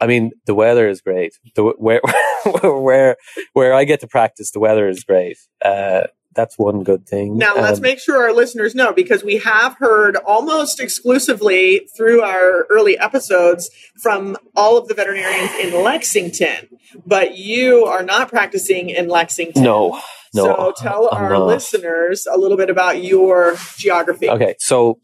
I 0.00 0.06
mean, 0.06 0.32
the 0.46 0.54
weather 0.54 0.88
is 0.88 1.00
great. 1.02 1.34
The 1.54 1.62
where 1.76 2.00
where 2.62 3.16
where 3.52 3.74
I 3.74 3.84
get 3.84 4.00
to 4.00 4.08
practice, 4.08 4.50
the 4.50 4.58
weather 4.60 4.88
is 4.88 5.04
great. 5.04 5.36
Uh, 5.62 6.04
that's 6.34 6.56
one 6.58 6.82
good 6.84 7.06
thing. 7.06 7.38
Now, 7.38 7.54
let's 7.56 7.78
Um, 7.78 7.82
make 7.82 7.98
sure 7.98 8.22
our 8.22 8.32
listeners 8.32 8.74
know 8.74 8.92
because 8.92 9.24
we 9.24 9.38
have 9.38 9.76
heard 9.78 10.16
almost 10.16 10.78
exclusively 10.80 11.88
through 11.96 12.22
our 12.22 12.66
early 12.70 12.96
episodes 12.98 13.70
from 14.00 14.36
all 14.54 14.76
of 14.78 14.86
the 14.88 14.94
veterinarians 14.94 15.50
in 15.60 15.82
Lexington, 15.82 16.68
but 17.04 17.36
you 17.36 17.84
are 17.84 18.02
not 18.04 18.28
practicing 18.28 18.90
in 18.90 19.08
Lexington. 19.08 19.62
no, 19.62 20.00
no. 20.34 20.44
so 20.44 20.72
tell 20.76 21.08
I'm 21.12 21.24
our 21.24 21.30
not. 21.30 21.46
listeners 21.46 22.26
a 22.32 22.38
little 22.38 22.56
bit 22.56 22.70
about 22.70 23.02
your 23.02 23.56
geography. 23.76 24.30
Okay, 24.30 24.54
so 24.60 24.98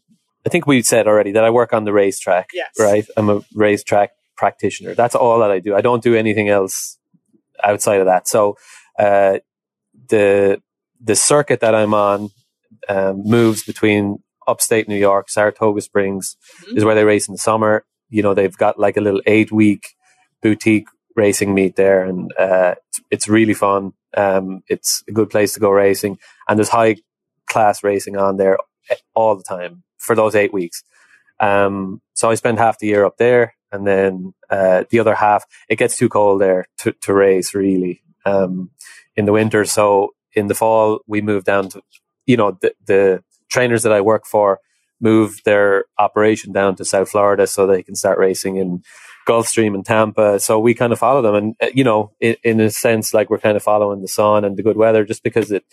I 0.45 0.49
think 0.49 0.65
we 0.65 0.81
said 0.81 1.07
already 1.07 1.33
that 1.33 1.43
I 1.43 1.49
work 1.49 1.73
on 1.73 1.83
the 1.83 1.91
racetrack. 1.91 2.51
Yes. 2.53 2.69
Right. 2.79 3.05
I'm 3.17 3.29
a 3.29 3.41
racetrack 3.53 4.11
practitioner. 4.37 4.95
That's 4.95 5.13
all 5.15 5.39
that 5.39 5.51
I 5.51 5.59
do. 5.59 5.75
I 5.75 5.81
don't 5.81 6.01
do 6.01 6.15
anything 6.15 6.47
else 6.47 6.97
outside 7.61 7.99
of 7.99 8.05
that. 8.05 8.29
So 8.29 8.55
uh, 8.97 9.39
the 10.07 10.61
the 11.01 11.15
circuit 11.15 11.59
that 11.61 11.75
I'm 11.75 11.93
on 11.93 12.29
um, 12.89 13.21
moves 13.25 13.63
between 13.63 14.23
upstate 14.47 14.87
New 14.87 14.95
York, 14.97 15.29
Saratoga 15.29 15.81
Springs 15.81 16.37
Mhm. 16.63 16.77
is 16.77 16.85
where 16.85 16.95
they 16.95 17.03
race 17.03 17.27
in 17.27 17.33
the 17.33 17.37
summer. 17.39 17.85
You 18.09 18.23
know, 18.23 18.33
they've 18.33 18.55
got 18.57 18.79
like 18.79 18.97
a 18.97 19.01
little 19.01 19.21
eight 19.25 19.51
week 19.51 19.83
boutique 20.41 20.87
racing 21.15 21.53
meet 21.53 21.75
there, 21.75 22.03
and 22.03 22.31
uh, 22.39 22.75
it's, 22.87 23.01
it's 23.11 23.27
really 23.27 23.53
fun. 23.53 23.93
Um, 24.15 24.61
it's 24.67 25.03
a 25.07 25.11
good 25.11 25.29
place 25.29 25.53
to 25.53 25.59
go 25.59 25.69
racing, 25.69 26.17
and 26.47 26.57
there's 26.57 26.69
high 26.69 26.97
class 27.47 27.83
racing 27.83 28.17
on 28.17 28.37
there 28.37 28.57
all 29.15 29.35
the 29.35 29.43
time 29.43 29.83
for 29.97 30.15
those 30.15 30.35
eight 30.35 30.53
weeks. 30.53 30.83
Um, 31.39 32.01
so 32.13 32.29
I 32.29 32.35
spend 32.35 32.57
half 32.59 32.79
the 32.79 32.87
year 32.87 33.05
up 33.05 33.17
there, 33.17 33.55
and 33.71 33.85
then 33.85 34.33
uh, 34.49 34.85
the 34.89 34.99
other 34.99 35.15
half 35.15 35.43
it 35.69 35.75
gets 35.77 35.97
too 35.97 36.09
cold 36.09 36.41
there 36.41 36.65
to, 36.79 36.93
to 37.01 37.13
race 37.13 37.53
really 37.53 38.01
um, 38.25 38.71
in 39.15 39.25
the 39.25 39.33
winter. 39.33 39.65
So 39.65 40.13
in 40.37 40.47
the 40.47 40.55
fall 40.61 40.99
we 41.07 41.19
move 41.21 41.43
down 41.51 41.63
to 41.69 41.81
you 42.25 42.37
know 42.39 42.49
the, 42.61 42.71
the 42.91 43.23
trainers 43.49 43.83
that 43.83 43.91
I 43.97 44.01
work 44.01 44.25
for 44.25 44.59
move 44.99 45.29
their 45.45 45.85
operation 45.99 46.51
down 46.51 46.75
to 46.75 46.83
South 46.85 47.09
Florida 47.09 47.45
so 47.47 47.59
they 47.67 47.83
can 47.83 47.95
start 47.95 48.17
racing 48.17 48.55
in 48.57 48.81
Gulfstream 49.27 49.75
and 49.75 49.85
Tampa. 49.85 50.39
So 50.39 50.57
we 50.59 50.73
kind 50.73 50.91
of 50.93 50.99
follow 50.99 51.21
them, 51.21 51.35
and 51.35 51.55
uh, 51.61 51.67
you 51.73 51.83
know, 51.83 52.11
in, 52.19 52.35
in 52.43 52.59
a 52.61 52.69
sense, 52.71 53.13
like 53.13 53.29
we're 53.29 53.37
kind 53.47 53.57
of 53.57 53.63
following 53.63 54.01
the 54.01 54.07
sun 54.07 54.43
and 54.45 54.57
the 54.57 54.63
good 54.63 54.77
weather, 54.77 55.03
just 55.05 55.21
because 55.23 55.51
it, 55.51 55.63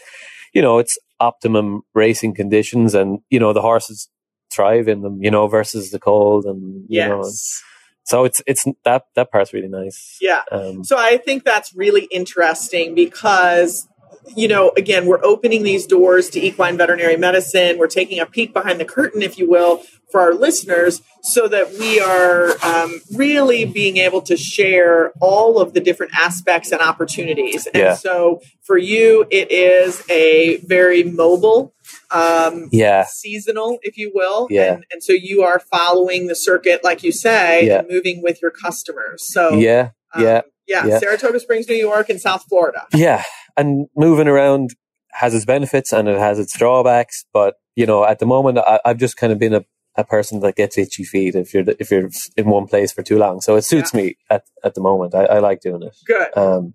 you 0.52 0.60
know, 0.60 0.78
it's 0.78 0.98
optimum 1.20 1.82
racing 1.94 2.34
conditions, 2.34 2.94
and 2.94 3.20
you 3.30 3.40
know, 3.40 3.52
the 3.52 3.62
horses 3.62 4.08
thrive 4.52 4.88
in 4.88 5.00
them, 5.02 5.22
you 5.22 5.30
know, 5.30 5.46
versus 5.48 5.90
the 5.90 5.98
cold, 5.98 6.44
and 6.44 6.84
you 6.88 7.00
know, 7.08 7.22
Yes. 7.24 7.62
so 8.04 8.24
it's 8.24 8.42
it's 8.46 8.64
that 8.84 9.04
that 9.14 9.30
part's 9.32 9.52
really 9.54 9.68
nice. 9.68 10.18
Yeah. 10.20 10.42
Um, 10.52 10.84
So 10.84 10.96
I 10.98 11.16
think 11.16 11.44
that's 11.44 11.74
really 11.74 12.04
interesting 12.10 12.94
because, 12.94 13.88
you 14.36 14.48
know, 14.48 14.72
again, 14.76 15.06
we're 15.06 15.24
opening 15.24 15.62
these 15.62 15.86
doors 15.86 16.30
to 16.30 16.40
equine 16.44 16.76
veterinary 16.76 17.16
medicine. 17.16 17.78
We're 17.78 17.86
taking 17.88 18.18
a 18.20 18.26
peek 18.26 18.52
behind 18.52 18.80
the 18.80 18.84
curtain, 18.84 19.22
if 19.22 19.38
you 19.38 19.48
will, 19.48 19.82
for 20.10 20.20
our 20.20 20.34
listeners 20.34 21.02
so 21.22 21.48
that 21.48 21.72
we 21.78 22.00
are 22.00 22.52
um, 22.64 23.00
really 23.14 23.64
being 23.64 23.96
able 23.96 24.22
to 24.22 24.36
share 24.36 25.10
all 25.20 25.58
of 25.58 25.74
the 25.74 25.80
different 25.80 26.12
aspects 26.14 26.70
and 26.72 26.80
opportunities. 26.80 27.66
And 27.66 27.82
Yeah. 27.82 27.94
so 27.94 28.40
for 28.62 28.78
you, 28.78 29.26
it 29.30 29.50
is 29.50 30.02
a 30.10 30.58
very 30.58 31.02
mobile. 31.02 31.72
Um, 32.10 32.68
yeah, 32.70 33.04
seasonal, 33.04 33.78
if 33.82 33.98
you 33.98 34.12
will. 34.14 34.46
Yeah. 34.50 34.74
And, 34.74 34.86
and 34.90 35.02
so 35.02 35.12
you 35.12 35.42
are 35.42 35.58
following 35.58 36.28
the 36.28 36.34
circuit, 36.34 36.84
like 36.84 37.02
you 37.02 37.12
say, 37.12 37.66
Yeah. 37.66 37.80
and 37.80 37.88
moving 37.90 38.22
with 38.22 38.40
your 38.40 38.50
customers. 38.52 39.24
So 39.26 39.54
yeah, 39.54 39.90
um, 40.14 40.22
yeah, 40.22 40.40
yeah, 40.66 40.86
yeah. 40.86 40.98
Saratoga 40.98 41.40
Springs, 41.40 41.68
New 41.68 41.74
York, 41.76 42.08
and 42.08 42.20
South 42.20 42.44
Florida. 42.48 42.86
yeah. 42.94 43.22
And 43.56 43.86
moving 43.96 44.26
around 44.28 44.70
has 45.12 45.32
its 45.34 45.44
benefits 45.44 45.92
and 45.92 46.08
it 46.08 46.18
has 46.18 46.38
its 46.40 46.56
drawbacks. 46.58 47.24
But 47.32 47.54
you 47.76 47.86
know, 47.86 48.04
at 48.04 48.18
the 48.18 48.26
moment, 48.26 48.58
I, 48.58 48.80
I've 48.84 48.98
just 48.98 49.16
kind 49.16 49.32
of 49.32 49.38
been 49.38 49.54
a, 49.54 49.64
a 49.96 50.02
person 50.04 50.40
that 50.40 50.56
gets 50.56 50.76
itchy 50.76 51.04
feet 51.04 51.34
if 51.36 51.54
you're 51.54 51.64
if 51.78 51.90
you're 51.90 52.10
in 52.36 52.46
one 52.48 52.66
place 52.66 52.90
for 52.92 53.02
too 53.02 53.16
long. 53.18 53.40
So 53.40 53.54
it 53.56 53.62
suits 53.62 53.94
me 53.94 54.16
at 54.28 54.42
at 54.64 54.74
the 54.74 54.80
moment. 54.80 55.14
I, 55.14 55.24
I 55.26 55.38
like 55.38 55.60
doing 55.60 55.82
it. 55.84 55.96
Good. 56.04 56.36
Um, 56.36 56.74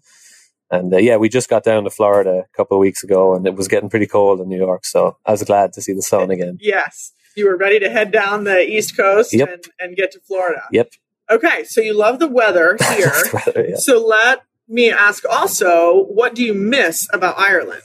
and 0.72 0.94
uh, 0.94 0.98
yeah, 0.98 1.18
we 1.18 1.28
just 1.30 1.50
got 1.50 1.64
down 1.64 1.84
to 1.84 1.90
Florida 1.90 2.44
a 2.46 2.56
couple 2.58 2.78
of 2.78 2.82
weeks 2.82 3.04
ago, 3.04 3.34
and 3.36 3.46
it 3.48 3.56
was 3.56 3.68
getting 3.68 3.90
pretty 3.90 4.06
cold 4.08 4.40
in 4.40 4.48
New 4.48 4.58
York. 4.58 4.86
So 4.86 5.18
I 5.26 5.32
was 5.32 5.44
glad 5.44 5.74
to 5.74 5.82
see 5.82 5.94
the 5.94 6.02
sun 6.02 6.30
again. 6.32 6.58
Yes. 6.62 7.12
You 7.36 7.46
were 7.48 7.58
ready 7.58 7.80
to 7.80 7.90
head 7.90 8.12
down 8.12 8.44
the 8.44 8.62
East 8.68 8.96
Coast 8.96 9.34
Yep. 9.34 9.50
and, 9.50 9.64
and 9.80 9.96
get 9.98 10.12
to 10.12 10.20
Florida. 10.20 10.62
Yep. 10.72 10.92
Okay, 11.30 11.64
so 11.66 11.82
you 11.82 11.94
love 11.94 12.20
the 12.20 12.28
weather 12.28 12.78
here. 12.96 13.12
yeah. 13.56 13.76
So 13.76 14.04
let 14.06 14.42
me 14.68 14.92
ask 14.92 15.24
also, 15.30 16.04
what 16.06 16.34
do 16.36 16.44
you 16.44 16.54
miss 16.54 17.08
about 17.14 17.38
Ireland? 17.38 17.84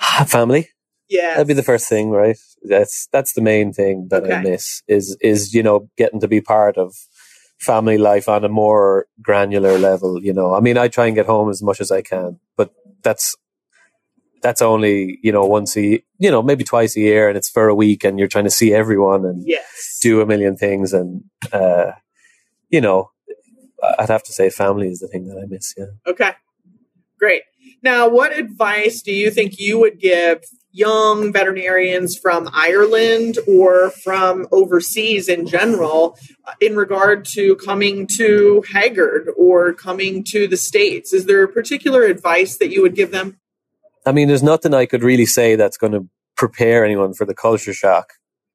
Family. 0.26 0.70
Yeah. 1.08 1.32
That'd 1.34 1.46
be 1.48 1.54
the 1.54 1.62
first 1.62 1.88
thing, 1.88 2.10
right? 2.10 2.36
That's 2.62 3.06
that's 3.12 3.34
the 3.34 3.42
main 3.42 3.72
thing 3.72 4.08
that 4.10 4.24
I 4.30 4.40
miss 4.42 4.82
is 4.88 5.16
is 5.20 5.52
you 5.54 5.62
know 5.62 5.88
getting 5.98 6.20
to 6.20 6.28
be 6.28 6.40
part 6.40 6.78
of 6.78 6.94
family 7.58 7.98
life 7.98 8.28
on 8.28 8.42
a 8.44 8.48
more 8.48 9.06
granular 9.22 9.78
level. 9.78 10.22
You 10.22 10.32
know, 10.32 10.54
I 10.54 10.60
mean, 10.60 10.78
I 10.78 10.88
try 10.88 11.06
and 11.06 11.14
get 11.14 11.26
home 11.26 11.50
as 11.50 11.62
much 11.62 11.80
as 11.80 11.90
I 11.90 12.00
can, 12.02 12.40
but 12.56 12.72
that's 13.02 13.36
that's 14.42 14.62
only 14.62 15.18
you 15.22 15.30
know 15.30 15.44
once 15.44 15.76
a 15.76 16.02
you 16.18 16.30
know 16.30 16.42
maybe 16.42 16.64
twice 16.64 16.96
a 16.96 17.00
year, 17.00 17.28
and 17.28 17.36
it's 17.36 17.50
for 17.50 17.68
a 17.68 17.74
week, 17.74 18.02
and 18.02 18.18
you're 18.18 18.28
trying 18.28 18.44
to 18.44 18.50
see 18.50 18.72
everyone 18.72 19.26
and 19.26 19.42
Yes. 19.46 19.98
do 20.00 20.22
a 20.22 20.26
million 20.26 20.56
things, 20.56 20.94
and 20.94 21.22
uh, 21.52 21.92
you 22.74 22.80
know, 22.80 23.12
I'd 24.00 24.08
have 24.08 24.24
to 24.24 24.32
say 24.32 24.50
family 24.50 24.88
is 24.88 24.98
the 24.98 25.06
thing 25.06 25.28
that 25.28 25.38
I 25.38 25.46
miss. 25.46 25.74
Yeah. 25.76 25.86
Okay, 26.08 26.32
great. 27.20 27.42
Now, 27.82 28.08
what 28.08 28.36
advice 28.36 29.00
do 29.00 29.12
you 29.12 29.30
think 29.30 29.60
you 29.60 29.78
would 29.78 30.00
give 30.00 30.42
young 30.72 31.32
veterinarians 31.32 32.18
from 32.18 32.50
Ireland 32.52 33.38
or 33.46 33.90
from 33.90 34.48
overseas 34.50 35.28
in 35.28 35.46
general 35.46 36.18
uh, 36.44 36.52
in 36.60 36.74
regard 36.74 37.24
to 37.26 37.54
coming 37.56 38.08
to 38.16 38.64
Hagyard 38.72 39.26
or 39.36 39.72
coming 39.72 40.24
to 40.24 40.48
the 40.48 40.56
States? 40.56 41.12
Is 41.12 41.26
there 41.26 41.46
particular 41.46 42.02
advice 42.02 42.58
that 42.58 42.70
you 42.70 42.82
would 42.82 42.96
give 42.96 43.12
them? 43.12 43.38
I 44.04 44.10
mean, 44.10 44.26
there's 44.26 44.42
nothing 44.42 44.74
I 44.74 44.86
could 44.86 45.04
really 45.04 45.26
say 45.26 45.54
that's 45.54 45.76
going 45.76 45.92
to 45.92 46.08
prepare 46.36 46.84
anyone 46.84 47.14
for 47.14 47.24
the 47.24 47.34
culture 47.34 47.72
shock, 47.72 48.14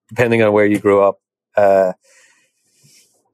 depending 0.09 0.43
on 0.43 0.51
where 0.51 0.65
you 0.65 0.77
grew 0.77 1.01
up. 1.01 1.19
Uh, 1.55 1.93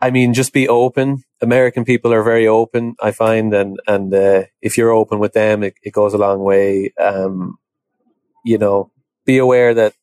I 0.02 0.12
mean, 0.12 0.34
just 0.34 0.54
be 0.54 0.68
open. 0.68 1.24
American 1.42 1.86
people 1.86 2.14
are 2.14 2.24
very 2.24 2.48
open, 2.48 2.96
I 3.02 3.12
find, 3.12 3.54
and 3.54 3.80
and 3.88 4.14
uh, 4.14 4.44
if 4.62 4.78
you're 4.78 4.92
open 4.92 5.20
with 5.20 5.34
them, 5.34 5.64
it, 5.64 5.76
it 5.84 5.94
goes 5.94 6.14
a 6.14 6.18
long 6.18 6.40
way. 6.40 6.94
Um, 7.00 7.58
you 8.44 8.58
know, 8.58 8.92
be 9.26 9.38
aware 9.38 9.74
that 9.74 9.94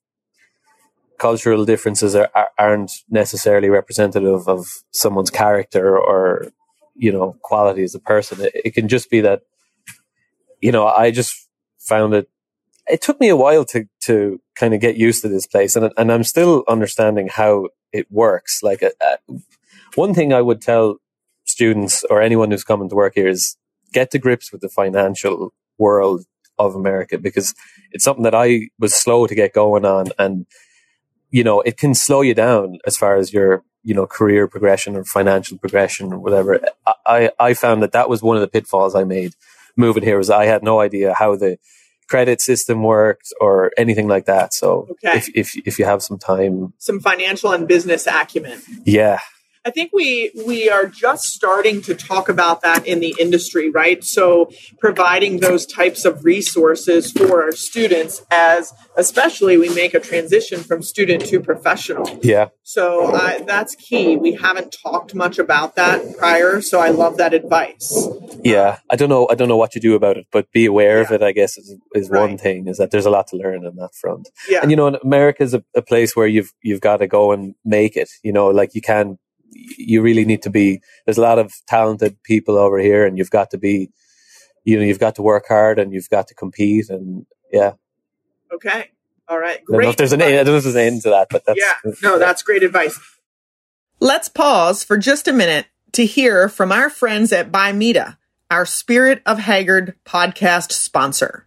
cultural 1.18 1.64
differences 1.64 2.16
are, 2.16 2.30
are, 2.34 2.50
aren't 2.58 2.92
necessarily 3.08 3.68
representative 3.68 4.48
of 4.48 4.66
someone's 4.90 5.30
character 5.30 5.96
or 5.96 6.48
you 6.96 7.12
know 7.12 7.36
quality 7.42 7.82
as 7.82 7.94
a 7.94 8.00
person. 8.00 8.40
It, 8.40 8.52
it 8.64 8.74
can 8.74 8.88
just 8.88 9.10
be 9.10 9.20
that 9.20 9.42
you 10.60 10.72
know 10.72 10.86
I 10.86 11.10
just 11.10 11.48
found 11.78 12.14
it. 12.14 12.28
It 12.88 13.00
took 13.00 13.20
me 13.20 13.28
a 13.28 13.36
while 13.36 13.64
to 13.66 13.86
to 14.06 14.40
kind 14.56 14.74
of 14.74 14.80
get 14.80 14.96
used 14.96 15.22
to 15.22 15.28
this 15.28 15.46
place, 15.46 15.76
and 15.76 15.92
and 15.96 16.10
I'm 16.10 16.24
still 16.24 16.64
understanding 16.68 17.28
how 17.28 17.68
it 17.92 18.10
works. 18.10 18.62
Like, 18.62 18.82
uh, 18.82 18.90
uh, 19.00 19.16
one 19.96 20.14
thing 20.14 20.32
I 20.32 20.40
would 20.42 20.60
tell 20.62 20.96
students 21.44 22.04
or 22.10 22.20
anyone 22.22 22.50
who's 22.50 22.64
coming 22.64 22.88
to 22.88 22.94
work 22.94 23.14
here 23.14 23.28
is 23.28 23.56
get 23.92 24.10
to 24.12 24.18
grips 24.18 24.52
with 24.52 24.60
the 24.60 24.68
financial 24.68 25.52
world 25.78 26.24
of 26.58 26.74
America 26.74 27.18
because 27.18 27.54
it's 27.92 28.04
something 28.04 28.22
that 28.24 28.34
I 28.34 28.68
was 28.78 28.94
slow 28.94 29.26
to 29.26 29.34
get 29.34 29.52
going 29.52 29.84
on, 29.84 30.08
and 30.18 30.46
you 31.30 31.44
know 31.44 31.60
it 31.62 31.76
can 31.76 31.94
slow 31.94 32.20
you 32.20 32.34
down 32.34 32.78
as 32.86 32.96
far 32.96 33.16
as 33.16 33.32
your 33.32 33.62
you 33.82 33.94
know 33.94 34.06
career 34.06 34.46
progression 34.46 34.96
or 34.96 35.04
financial 35.04 35.58
progression 35.58 36.12
or 36.12 36.18
whatever. 36.18 36.60
I 37.06 37.30
I, 37.38 37.54
found 37.54 37.82
that 37.82 37.92
that 37.92 38.08
was 38.08 38.22
one 38.22 38.36
of 38.36 38.40
the 38.42 38.48
pitfalls 38.48 38.94
I 38.94 39.04
made 39.04 39.34
moving 39.76 40.02
here 40.04 40.18
was 40.18 40.30
I 40.30 40.44
had 40.46 40.62
no 40.62 40.80
idea 40.80 41.14
how 41.14 41.36
the 41.36 41.58
credit 42.08 42.40
system 42.40 42.82
worked 42.82 43.32
or 43.40 43.72
anything 43.78 44.06
like 44.06 44.26
that. 44.26 44.52
So 44.54 44.86
Okay. 44.92 45.16
if, 45.18 45.28
if 45.34 45.56
if 45.66 45.78
you 45.78 45.84
have 45.86 46.02
some 46.02 46.18
time, 46.18 46.74
Some 46.78 47.00
financial 47.00 47.52
and 47.52 47.66
business 47.66 48.06
acumen. 48.06 48.60
yeah, 48.84 49.20
I 49.64 49.70
think 49.70 49.90
we 49.92 50.32
we 50.46 50.68
are 50.68 50.86
just 50.86 51.24
starting 51.24 51.82
to 51.82 51.94
talk 51.94 52.28
about 52.28 52.62
that 52.62 52.86
in 52.86 53.00
the 53.00 53.14
industry, 53.18 53.70
right? 53.70 54.02
So 54.02 54.50
providing 54.78 55.40
those 55.40 55.66
types 55.66 56.04
of 56.04 56.24
resources 56.24 57.12
for 57.12 57.42
our 57.42 57.52
students 57.52 58.24
as 58.30 58.72
especially 58.96 59.56
we 59.56 59.68
make 59.74 59.94
a 59.94 60.00
transition 60.00 60.62
from 60.62 60.82
student 60.82 61.24
to 61.26 61.40
professional. 61.40 62.18
yeah, 62.22 62.48
So 62.62 63.14
I, 63.14 63.42
that's 63.46 63.74
key. 63.76 64.16
We 64.16 64.32
haven't 64.34 64.74
talked 64.82 65.14
much 65.14 65.38
about 65.38 65.76
that 65.76 66.16
prior, 66.18 66.60
so 66.60 66.80
I 66.80 66.88
love 66.88 67.16
that 67.18 67.32
advice. 67.32 68.08
yeah. 68.42 68.78
I 68.90 68.96
don't 68.96 69.08
know. 69.08 69.28
I 69.30 69.34
don't 69.34 69.48
know 69.48 69.56
what 69.56 69.74
you 69.74 69.80
do 69.80 69.94
about 69.94 70.16
it, 70.16 70.26
but 70.32 70.50
be 70.52 70.66
aware 70.66 71.00
of 71.00 71.10
it. 71.12 71.22
I 71.22 71.32
guess 71.32 71.56
is 71.56 71.76
is 71.94 72.10
one 72.10 72.36
thing. 72.36 72.66
Is 72.68 72.78
that 72.78 72.90
there's 72.90 73.06
a 73.06 73.10
lot 73.10 73.28
to 73.28 73.36
learn 73.36 73.64
on 73.66 73.76
that 73.76 73.94
front. 73.94 74.28
Yeah. 74.48 74.60
And 74.62 74.70
you 74.70 74.76
know, 74.76 74.88
America 74.88 75.42
is 75.42 75.54
a, 75.54 75.62
a 75.76 75.82
place 75.82 76.16
where 76.16 76.26
you've 76.26 76.52
you've 76.62 76.80
got 76.80 76.98
to 76.98 77.06
go 77.06 77.32
and 77.32 77.54
make 77.64 77.96
it. 77.96 78.10
You 78.22 78.32
know, 78.32 78.48
like 78.48 78.74
you 78.74 78.80
can. 78.80 79.18
You 79.52 80.02
really 80.02 80.24
need 80.24 80.42
to 80.42 80.50
be. 80.50 80.80
There's 81.04 81.18
a 81.18 81.22
lot 81.22 81.38
of 81.38 81.52
talented 81.66 82.22
people 82.22 82.56
over 82.56 82.78
here, 82.78 83.06
and 83.06 83.18
you've 83.18 83.30
got 83.30 83.50
to 83.50 83.58
be. 83.58 83.90
You 84.64 84.78
know, 84.78 84.84
you've 84.84 85.00
got 85.00 85.16
to 85.16 85.22
work 85.22 85.46
hard, 85.48 85.78
and 85.78 85.92
you've 85.92 86.08
got 86.08 86.28
to 86.28 86.34
compete, 86.34 86.88
and 86.88 87.26
yeah. 87.52 87.72
Okay. 88.52 88.90
All 89.28 89.38
right. 89.38 89.56
I 89.56 89.56
don't 89.56 89.70
know 89.70 89.76
Great. 89.78 89.88
if 89.88 89.96
there's 89.96 90.12
an 90.12 90.20
advice. 90.20 90.32
I 90.34 90.36
don't 90.44 90.46
know 90.46 90.56
if 90.56 90.62
there's 90.64 90.74
an 90.74 90.80
end 90.82 91.02
to 91.02 91.10
that, 91.10 91.28
but 91.30 91.44
that's 91.46 91.58
yeah, 91.58 91.92
no, 92.02 92.18
that's 92.18 92.42
great 92.42 92.62
advice. 92.62 92.98
Let's 94.00 94.28
pause 94.28 94.84
for 94.84 94.98
just 94.98 95.28
a 95.28 95.32
minute 95.32 95.66
to 95.92 96.04
hear 96.04 96.48
from 96.48 96.72
our 96.72 96.90
friends 96.90 97.32
at 97.32 97.52
Bimeda, 97.52 98.16
our 98.50 98.66
Spirit 98.66 99.22
of 99.24 99.38
Hagyard 99.38 99.94
podcast 100.04 100.72
sponsor. 100.72 101.46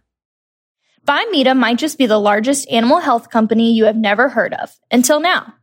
Bimeda 1.06 1.56
might 1.56 1.78
just 1.78 1.98
be 1.98 2.06
the 2.06 2.18
largest 2.18 2.68
animal 2.70 2.98
health 2.98 3.30
company 3.30 3.72
you 3.72 3.84
have 3.84 3.96
never 3.96 4.28
heard 4.28 4.54
of 4.54 4.70
until 4.90 5.20
now. 5.20 5.54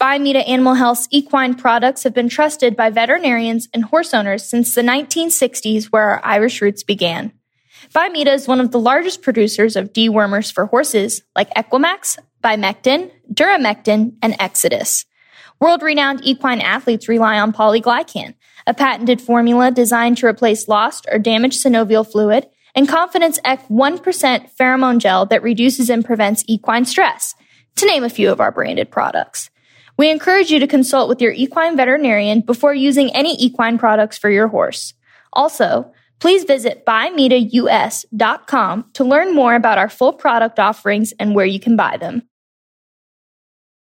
Bimeda 0.00 0.48
Animal 0.48 0.74
Health's 0.74 1.08
equine 1.10 1.56
products 1.56 2.04
have 2.04 2.14
been 2.14 2.28
trusted 2.28 2.76
by 2.76 2.88
veterinarians 2.88 3.68
and 3.74 3.84
horse 3.84 4.14
owners 4.14 4.44
since 4.44 4.72
the 4.72 4.82
1960s, 4.82 5.86
where 5.86 6.10
our 6.10 6.20
Irish 6.22 6.62
roots 6.62 6.84
began. 6.84 7.32
Bimeda 7.92 8.32
is 8.32 8.46
one 8.46 8.60
of 8.60 8.70
the 8.70 8.78
largest 8.78 9.22
producers 9.22 9.74
of 9.74 9.92
dewormers 9.92 10.52
for 10.52 10.66
horses 10.66 11.22
like 11.34 11.52
Equimax, 11.54 12.16
Bimectin, 12.44 13.10
Duramectin, 13.32 14.14
and 14.22 14.36
Exodus. 14.38 15.04
World 15.60 15.82
renowned 15.82 16.20
equine 16.22 16.60
athletes 16.60 17.08
rely 17.08 17.40
on 17.40 17.52
polyglycan, 17.52 18.34
a 18.68 18.74
patented 18.74 19.20
formula 19.20 19.72
designed 19.72 20.18
to 20.18 20.26
replace 20.26 20.68
lost 20.68 21.08
or 21.10 21.18
damaged 21.18 21.64
synovial 21.64 22.08
fluid, 22.08 22.46
and 22.76 22.88
ConfidenceEQ 22.88 23.68
1% 23.68 24.50
pheromone 24.56 24.98
gel 24.98 25.26
that 25.26 25.42
reduces 25.42 25.90
and 25.90 26.04
prevents 26.04 26.44
equine 26.46 26.84
stress, 26.84 27.34
to 27.74 27.86
name 27.86 28.04
a 28.04 28.10
few 28.10 28.30
of 28.30 28.40
our 28.40 28.52
branded 28.52 28.92
products. 28.92 29.50
We 29.98 30.10
encourage 30.10 30.50
you 30.50 30.60
to 30.60 30.66
consult 30.68 31.08
with 31.08 31.20
your 31.20 31.32
equine 31.32 31.76
veterinarian 31.76 32.40
before 32.40 32.72
using 32.72 33.14
any 33.14 33.34
equine 33.34 33.78
products 33.78 34.16
for 34.16 34.30
your 34.30 34.46
horse. 34.46 34.94
Also, 35.32 35.92
please 36.20 36.44
visit 36.44 36.86
bimedaus.com 36.86 38.84
to 38.94 39.04
learn 39.04 39.34
more 39.34 39.56
about 39.56 39.78
our 39.78 39.88
full 39.88 40.12
product 40.12 40.60
offerings 40.60 41.12
and 41.18 41.34
where 41.34 41.46
you 41.46 41.58
can 41.58 41.74
buy 41.76 41.96
them. 41.96 42.22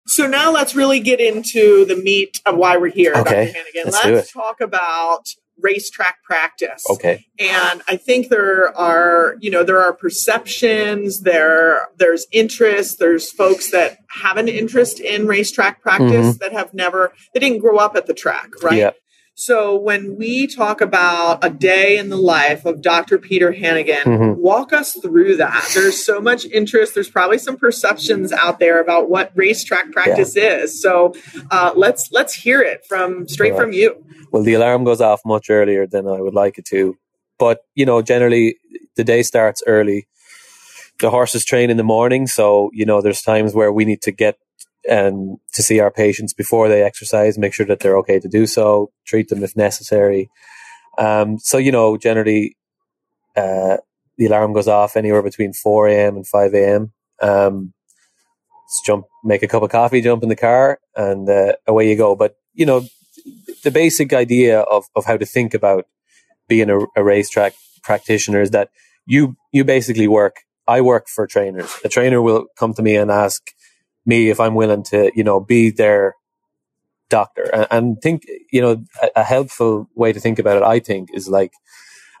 So 0.07 0.27
now 0.27 0.51
let's 0.51 0.75
really 0.75 0.99
get 0.99 1.21
into 1.21 1.85
the 1.85 1.95
meat 1.95 2.41
of 2.45 2.57
why 2.57 2.75
we're 2.75 2.89
here, 2.89 3.13
Okay, 3.15 3.45
Dr. 3.45 3.57
Hannigan. 3.57 3.83
let's 3.85 4.03
Let's, 4.05 4.33
do 4.33 4.39
talk 4.39 4.59
about 4.59 5.29
racetrack 5.61 6.23
practice. 6.23 6.83
okay. 6.89 7.25
And 7.39 7.81
I 7.87 7.95
think 7.97 8.29
there 8.29 8.75
are, 8.77 9.35
you 9.39 9.49
know, 9.51 9.63
there 9.63 9.81
are 9.81 9.93
perceptions, 9.93 11.21
there 11.21 11.87
there's 11.97 12.25
interest, 12.31 12.99
there's 12.99 13.31
folks 13.31 13.71
that 13.71 13.97
have 14.23 14.37
an 14.37 14.47
interest 14.47 14.99
in 14.99 15.27
racetrack 15.27 15.81
practice 15.81 16.35
Mhm. 16.35 16.39
that 16.39 16.51
have 16.53 16.73
never 16.73 17.13
they 17.33 17.39
didn't 17.39 17.59
grow 17.59 17.77
up 17.77 17.95
at 17.95 18.05
the 18.07 18.13
track, 18.13 18.49
right? 18.63 18.77
Yeah. 18.77 18.91
So 19.35 19.75
when 19.75 20.17
we 20.17 20.45
talk 20.45 20.81
about 20.81 21.43
a 21.43 21.49
day 21.49 21.97
in 21.97 22.09
the 22.09 22.17
life 22.17 22.65
of 22.65 22.81
Dr. 22.81 23.17
Peter 23.17 23.51
Hannigan, 23.53 24.03
Mhm. 24.05 24.35
walk 24.37 24.71
us 24.73 24.93
through 25.01 25.37
that. 25.37 25.71
There's 25.73 26.05
so 26.05 26.19
much 26.19 26.45
interest. 26.45 26.93
There's 26.93 27.09
probably 27.09 27.37
some 27.37 27.57
perceptions 27.57 28.31
out 28.33 28.59
there 28.59 28.79
about 28.79 29.09
what 29.09 29.31
racetrack 29.33 29.91
practice 29.93 30.35
is. 30.35 30.79
So 30.81 31.13
uh, 31.49 31.71
let's 31.75 32.11
let's 32.11 32.33
hear 32.33 32.61
it 32.61 32.85
from 32.87 33.27
straight 33.27 33.53
Right. 33.53 33.61
from 33.61 33.71
you. 33.73 33.95
Well, 34.31 34.43
the 34.43 34.53
alarm 34.53 34.83
goes 34.83 35.01
off 35.01 35.21
much 35.25 35.49
earlier 35.49 35.87
than 35.87 36.07
I 36.07 36.21
would 36.21 36.33
like 36.35 36.57
it 36.57 36.65
to. 36.65 36.95
But, 37.39 37.61
you 37.73 37.85
know, 37.85 38.01
generally 38.01 38.57
the 38.95 39.03
day 39.03 39.23
starts 39.23 39.63
early. 39.65 40.07
The 40.99 41.09
horses 41.09 41.43
train 41.45 41.69
in 41.71 41.77
the 41.77 41.83
morning. 41.83 42.27
So, 42.27 42.69
you 42.73 42.85
know, 42.85 43.01
there's 43.01 43.21
times 43.23 43.55
where 43.55 43.71
we 43.71 43.85
need 43.85 44.01
to 44.03 44.11
get 44.11 44.35
um, 44.89 45.37
to 45.53 45.63
see 45.63 45.79
our 45.79 45.91
patients 45.91 46.33
before 46.33 46.67
they 46.67 46.83
exercise, 46.83 47.37
make 47.37 47.53
sure 47.53 47.65
that 47.65 47.79
they're 47.79 47.97
okay 47.97 48.19
to 48.19 48.27
do 48.27 48.45
so, 48.45 48.91
treat 49.05 49.29
them 49.29 49.43
if 49.43 49.55
necessary. 49.55 50.29
Um, 50.97 51.37
so, 51.39 51.57
you 51.57 51.71
know, 51.71 51.97
generally 51.97 52.57
uh, 53.35 53.77
the 54.17 54.25
alarm 54.25 54.53
goes 54.53 54.67
off 54.67 54.95
anywhere 54.95 55.23
between 55.23 55.53
4 55.53 55.87
a.m. 55.87 56.15
and 56.15 56.27
5 56.27 56.53
a.m. 56.53 56.91
Um, 57.21 57.73
jump, 58.85 59.05
make 59.23 59.43
a 59.43 59.47
cup 59.47 59.63
of 59.63 59.69
coffee, 59.69 60.01
jump 60.01 60.23
in 60.23 60.29
the 60.29 60.35
car, 60.35 60.79
and 60.95 61.29
uh, 61.29 61.53
away 61.67 61.89
you 61.89 61.95
go. 61.95 62.15
But, 62.15 62.35
you 62.53 62.65
know, 62.65 62.85
the 63.63 63.71
basic 63.71 64.13
idea 64.13 64.61
of, 64.61 64.85
of 64.95 65.05
how 65.05 65.17
to 65.17 65.25
think 65.25 65.53
about 65.53 65.85
being 66.47 66.69
a, 66.69 66.79
a 66.95 67.03
racetrack 67.03 67.53
practitioner 67.83 68.41
is 68.41 68.51
that 68.51 68.69
you 69.05 69.35
you 69.51 69.63
basically 69.63 70.07
work 70.07 70.41
I 70.67 70.81
work 70.81 71.07
for 71.07 71.27
trainers. 71.27 71.75
A 71.83 71.89
trainer 71.89 72.21
will 72.21 72.45
come 72.57 72.73
to 72.75 72.81
me 72.81 72.95
and 72.95 73.11
ask 73.11 73.41
me 74.05 74.29
if 74.29 74.39
I'm 74.39 74.55
willing 74.55 74.83
to, 74.85 75.11
you 75.15 75.23
know, 75.23 75.39
be 75.39 75.69
their 75.69 76.15
doctor. 77.09 77.43
And, 77.53 77.67
and 77.71 78.01
think, 78.01 78.23
you 78.51 78.61
know, 78.61 78.83
a, 79.01 79.09
a 79.17 79.23
helpful 79.23 79.87
way 79.95 80.13
to 80.13 80.19
think 80.19 80.39
about 80.39 80.57
it, 80.57 80.63
I 80.63 80.79
think, 80.79 81.09
is 81.13 81.29
like 81.29 81.53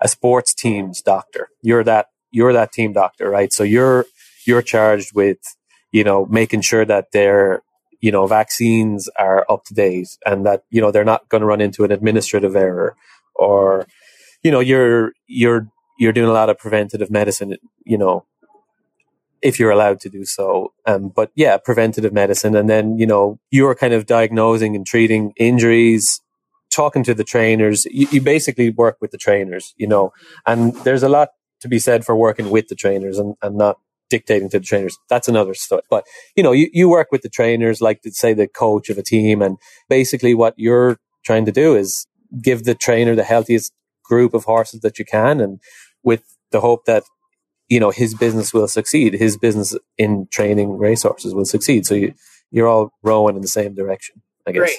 a 0.01 0.07
sports 0.07 0.53
team's 0.53 1.01
doctor. 1.01 1.49
You're 1.61 1.83
that 1.83 2.07
you're 2.31 2.53
that 2.53 2.71
team 2.71 2.93
doctor, 2.93 3.29
right? 3.29 3.51
So 3.51 3.63
you're 3.63 4.05
you're 4.45 4.61
charged 4.61 5.13
with, 5.13 5.37
you 5.91 6.03
know, 6.03 6.25
making 6.25 6.61
sure 6.61 6.85
that 6.85 7.11
their 7.11 7.61
you 8.01 8.11
know 8.11 8.27
vaccines 8.27 9.07
are 9.17 9.45
up 9.49 9.63
to 9.65 9.73
date 9.73 10.09
and 10.25 10.45
that 10.45 10.63
you 10.69 10.81
know 10.81 10.91
they're 10.91 11.05
not 11.05 11.29
going 11.29 11.41
to 11.41 11.47
run 11.47 11.61
into 11.61 11.83
an 11.83 11.91
administrative 11.91 12.55
error 12.55 12.95
or 13.35 13.87
you 14.43 14.51
know 14.51 14.59
you're 14.59 15.13
you're 15.27 15.67
you're 15.99 16.11
doing 16.11 16.29
a 16.29 16.33
lot 16.33 16.49
of 16.49 16.57
preventative 16.57 17.11
medicine 17.11 17.55
you 17.85 17.97
know 17.97 18.25
if 19.41 19.59
you're 19.59 19.71
allowed 19.71 19.99
to 20.01 20.09
do 20.09 20.25
so. 20.25 20.73
Um 20.85 21.09
but 21.09 21.31
yeah 21.35 21.57
preventative 21.57 22.13
medicine. 22.13 22.55
And 22.55 22.69
then 22.69 22.97
you 22.97 23.05
know 23.05 23.39
you're 23.51 23.75
kind 23.75 23.93
of 23.93 24.05
diagnosing 24.05 24.75
and 24.75 24.85
treating 24.85 25.33
injuries 25.37 26.21
talking 26.71 27.03
to 27.03 27.13
the 27.13 27.23
trainers. 27.23 27.85
You, 27.85 28.07
you 28.11 28.21
basically 28.21 28.69
work 28.69 28.97
with 29.01 29.11
the 29.11 29.17
trainers 29.17 29.73
you 29.77 29.87
know. 29.87 30.13
And 30.45 30.73
there's 30.83 31.03
a 31.03 31.09
lot 31.09 31.29
to 31.61 31.67
be 31.67 31.79
said 31.79 32.05
for 32.05 32.15
working 32.15 32.49
with 32.49 32.67
the 32.67 32.75
trainers 32.75 33.19
and, 33.19 33.35
and 33.41 33.55
not 33.57 33.77
dictating 34.09 34.49
to 34.49 34.59
the 34.59 34.65
trainers. 34.65 34.97
That's 35.09 35.27
another 35.27 35.53
story 35.53 35.83
but 35.89 36.05
you 36.35 36.43
know 36.43 36.51
you, 36.51 36.69
you 36.73 36.89
work 36.89 37.09
with 37.11 37.21
the 37.21 37.29
trainers 37.29 37.81
like 37.81 38.01
to 38.01 38.11
say 38.11 38.33
the 38.33 38.47
coach 38.47 38.89
of 38.89 38.97
a 38.97 39.03
team. 39.03 39.41
And 39.41 39.57
basically 39.89 40.33
what 40.33 40.53
you're 40.57 40.99
trying 41.23 41.45
to 41.45 41.51
do 41.51 41.75
is 41.75 42.07
give 42.41 42.63
the 42.63 42.75
trainer 42.75 43.15
the 43.15 43.23
healthiest 43.23 43.73
group 44.03 44.33
of 44.33 44.45
horses 44.45 44.81
that 44.81 44.99
you 44.99 45.05
can 45.05 45.39
and 45.39 45.59
with 46.03 46.23
the 46.51 46.61
hope 46.61 46.85
that 46.85 47.03
you 47.73 47.79
know 47.79 47.89
his 48.01 48.11
business 48.23 48.47
will 48.55 48.67
succeed 48.67 49.09
his 49.25 49.33
business 49.45 49.69
in 49.97 50.11
training 50.37 50.69
racehorses 50.87 51.33
will 51.37 51.49
succeed 51.55 51.81
so 51.87 51.93
you 52.01 52.13
you're 52.55 52.67
all 52.73 52.85
rowing 53.11 53.35
in 53.37 53.41
the 53.41 53.53
same 53.59 53.73
direction 53.81 54.15
i 54.47 54.51
guess 54.51 54.59
Great. 54.59 54.77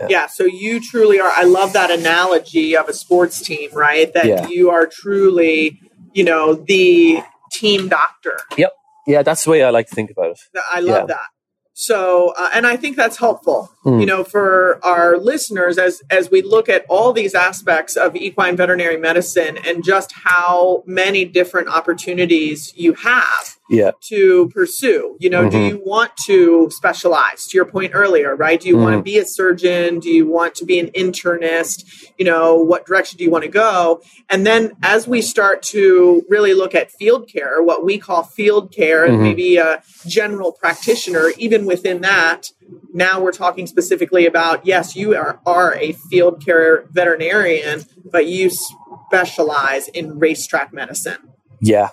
Yeah. 0.00 0.06
Yeah. 0.10 0.26
so 0.26 0.44
you 0.44 0.80
truly 0.90 1.18
are. 1.20 1.32
I 1.42 1.44
love 1.44 1.72
that 1.74 1.88
analogy 2.00 2.76
of 2.76 2.88
a 2.88 2.92
sports 2.92 3.40
team, 3.40 3.70
right? 3.72 4.12
That 4.12 4.26
Yeah. 4.26 4.48
you 4.48 4.64
are 4.76 4.86
truly, 4.88 5.78
you 6.12 6.24
know, 6.24 6.54
the 6.54 7.22
team 7.52 7.80
doctor. 7.88 8.36
Yep 8.62 8.72
yeah 9.06 9.22
that's 9.22 9.44
the 9.44 9.50
way 9.52 9.62
i 9.62 9.70
like 9.78 9.86
to 9.90 9.94
think 9.94 10.10
about 10.10 10.30
it 10.32 10.38
I 10.76 10.80
love 10.80 11.02
Yeah. 11.08 11.14
that. 11.14 11.26
So, 11.76 12.32
uh, 12.38 12.50
and 12.54 12.66
I 12.68 12.76
think 12.76 12.96
that's 12.96 13.16
helpful, 13.18 13.68
Mm. 13.84 14.00
you 14.00 14.06
know, 14.06 14.22
for 14.22 14.78
our 14.84 15.18
listeners 15.18 15.76
as 15.76 16.02
as 16.08 16.30
we 16.30 16.40
look 16.40 16.68
at 16.68 16.86
all 16.88 17.12
these 17.12 17.34
aspects 17.34 17.96
of 17.96 18.14
equine 18.14 18.56
veterinary 18.56 18.96
medicine 18.96 19.58
and 19.66 19.84
just 19.84 20.12
how 20.12 20.84
many 20.86 21.24
different 21.24 21.68
opportunities 21.68 22.72
you 22.76 22.92
have 22.94 23.56
yeah 23.70 23.92
to 24.08 24.48
pursue. 24.52 25.16
You 25.20 25.30
know, 25.30 25.48
do 25.48 25.56
Mhm. 25.56 25.68
you 25.70 25.82
want 25.84 26.12
to 26.26 26.68
specialize? 26.70 27.46
To 27.46 27.56
your 27.56 27.64
point 27.64 27.92
earlier, 27.94 28.36
right? 28.36 28.60
Do 28.60 28.68
you 28.68 28.76
want 28.76 28.96
to 28.96 29.02
be 29.02 29.18
a 29.18 29.24
surgeon? 29.24 30.00
Do 30.00 30.10
you 30.10 30.26
want 30.26 30.54
to 30.56 30.64
be 30.64 30.78
an 30.78 30.88
internist? 30.88 31.84
You 32.18 32.24
know, 32.26 32.56
what 32.56 32.84
direction 32.86 33.16
do 33.18 33.24
you 33.24 33.30
want 33.30 33.44
to 33.44 33.50
go? 33.50 34.00
And 34.28 34.46
then 34.46 34.72
as 34.82 35.08
we 35.08 35.22
start 35.22 35.62
to 35.74 36.22
really 36.28 36.52
look 36.54 36.74
at 36.74 36.90
field 36.92 37.28
care, 37.32 37.62
what 37.62 37.84
we 37.84 37.98
call 37.98 38.22
field 38.22 38.70
care, 38.72 39.04
and 39.04 39.18
Mhm. 39.18 39.22
maybe 39.22 39.56
a 39.56 39.82
general 40.06 40.52
practitioner, 40.52 41.32
even 41.38 41.64
within 41.64 42.02
that, 42.02 42.50
now 42.92 43.20
we're 43.20 43.32
talking 43.32 43.66
specifically 43.66 44.26
about 44.26 44.66
yes, 44.66 44.94
you 44.94 45.14
are, 45.16 45.40
are 45.46 45.74
a 45.76 45.92
field 46.10 46.44
care 46.44 46.84
veterinarian, 46.92 47.84
but 48.10 48.26
you 48.26 48.50
specialize 49.08 49.88
in 49.88 50.18
racetrack 50.18 50.72
medicine. 50.72 51.16
yeah 51.60 51.88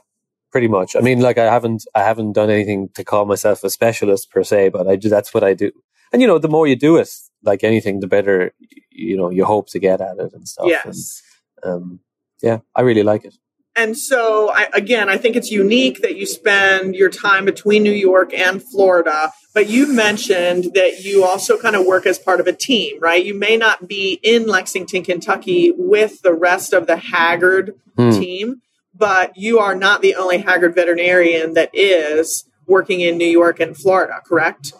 pretty 0.51 0.67
much 0.67 0.95
i 0.95 0.99
mean 0.99 1.19
like 1.21 1.37
i 1.37 1.45
haven't 1.45 1.83
i 1.95 2.01
haven't 2.03 2.33
done 2.33 2.49
anything 2.49 2.89
to 2.93 3.03
call 3.03 3.25
myself 3.25 3.63
a 3.63 3.69
specialist 3.69 4.29
per 4.31 4.43
se 4.43 4.69
but 4.69 4.87
i 4.87 4.95
do 4.95 5.07
that's 5.09 5.33
what 5.33 5.43
i 5.43 5.53
do 5.53 5.71
and 6.11 6.21
you 6.21 6.27
know 6.27 6.37
the 6.39 6.49
more 6.49 6.67
you 6.67 6.75
do 6.75 6.97
it 6.97 7.09
like 7.43 7.63
anything 7.63 7.99
the 7.99 8.07
better 8.07 8.53
you 8.89 9.15
know 9.17 9.29
you 9.29 9.45
hope 9.45 9.69
to 9.69 9.79
get 9.79 10.01
at 10.01 10.17
it 10.19 10.33
and 10.33 10.47
stuff 10.47 10.67
Yes. 10.67 11.21
and, 11.63 11.71
um 11.73 11.99
yeah 12.41 12.59
i 12.75 12.81
really 12.81 13.03
like 13.03 13.23
it 13.25 13.35
And 13.77 13.95
so, 13.97 14.49
I, 14.61 14.63
again, 14.73 15.07
I 15.07 15.17
think 15.21 15.33
it's 15.37 15.49
unique 15.49 15.97
that 16.01 16.15
you 16.19 16.25
spend 16.25 16.93
your 17.01 17.09
time 17.09 17.45
between 17.45 17.83
New 17.89 17.97
York 18.09 18.29
and 18.33 18.55
Florida. 18.71 19.31
But 19.57 19.65
you 19.75 19.83
mentioned 20.05 20.63
that 20.79 20.93
you 21.05 21.23
also 21.23 21.53
kind 21.57 21.77
of 21.79 21.85
work 21.93 22.05
as 22.05 22.19
part 22.19 22.39
of 22.41 22.47
a 22.47 22.55
team, 22.69 22.91
right? 22.99 23.23
You 23.29 23.33
may 23.47 23.55
not 23.65 23.77
be 23.87 24.19
in 24.33 24.41
Lexington, 24.55 25.03
Kentucky 25.09 25.71
with 25.93 26.13
the 26.27 26.33
rest 26.49 26.73
of 26.77 26.81
the 26.91 26.97
Hagyard 27.11 27.67
Hmm. 27.95 28.11
team, 28.19 28.45
but 28.93 29.35
you 29.35 29.59
are 29.59 29.75
not 29.75 30.01
the 30.01 30.15
only 30.15 30.37
Hagyard 30.39 30.75
veterinarian 30.75 31.53
that 31.53 31.69
is 31.73 32.45
working 32.67 33.01
in 33.01 33.17
New 33.17 33.25
York 33.27 33.59
and 33.59 33.75
Florida, 33.77 34.21
correct? 34.25 34.73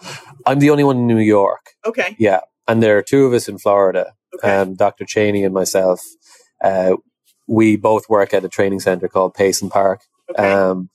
i'm 0.48 0.58
the 0.60 0.72
only 0.72 0.84
one 0.84 0.98
in 0.98 1.06
new 1.08 1.20
york 1.20 1.72
Okay. 1.86 2.16
yeah 2.18 2.40
and 2.68 2.82
there 2.82 2.98
are 2.98 3.04
two 3.04 3.26
of 3.28 3.34
us 3.34 3.48
in 3.48 3.60
florida 3.60 4.14
Okay. 4.34 4.50
um, 4.56 4.74
dr 4.74 5.06
cheney 5.06 5.44
and 5.44 5.54
myself 5.54 6.00
uh, 6.64 6.96
we 7.48 7.76
both 7.78 8.10
work 8.10 8.34
at 8.34 8.44
a 8.44 8.50
training 8.50 8.80
center 8.80 9.08
called 9.08 9.36
payson 9.36 9.70
park 9.70 10.02
okay. 10.32 10.52
um, 10.52 10.90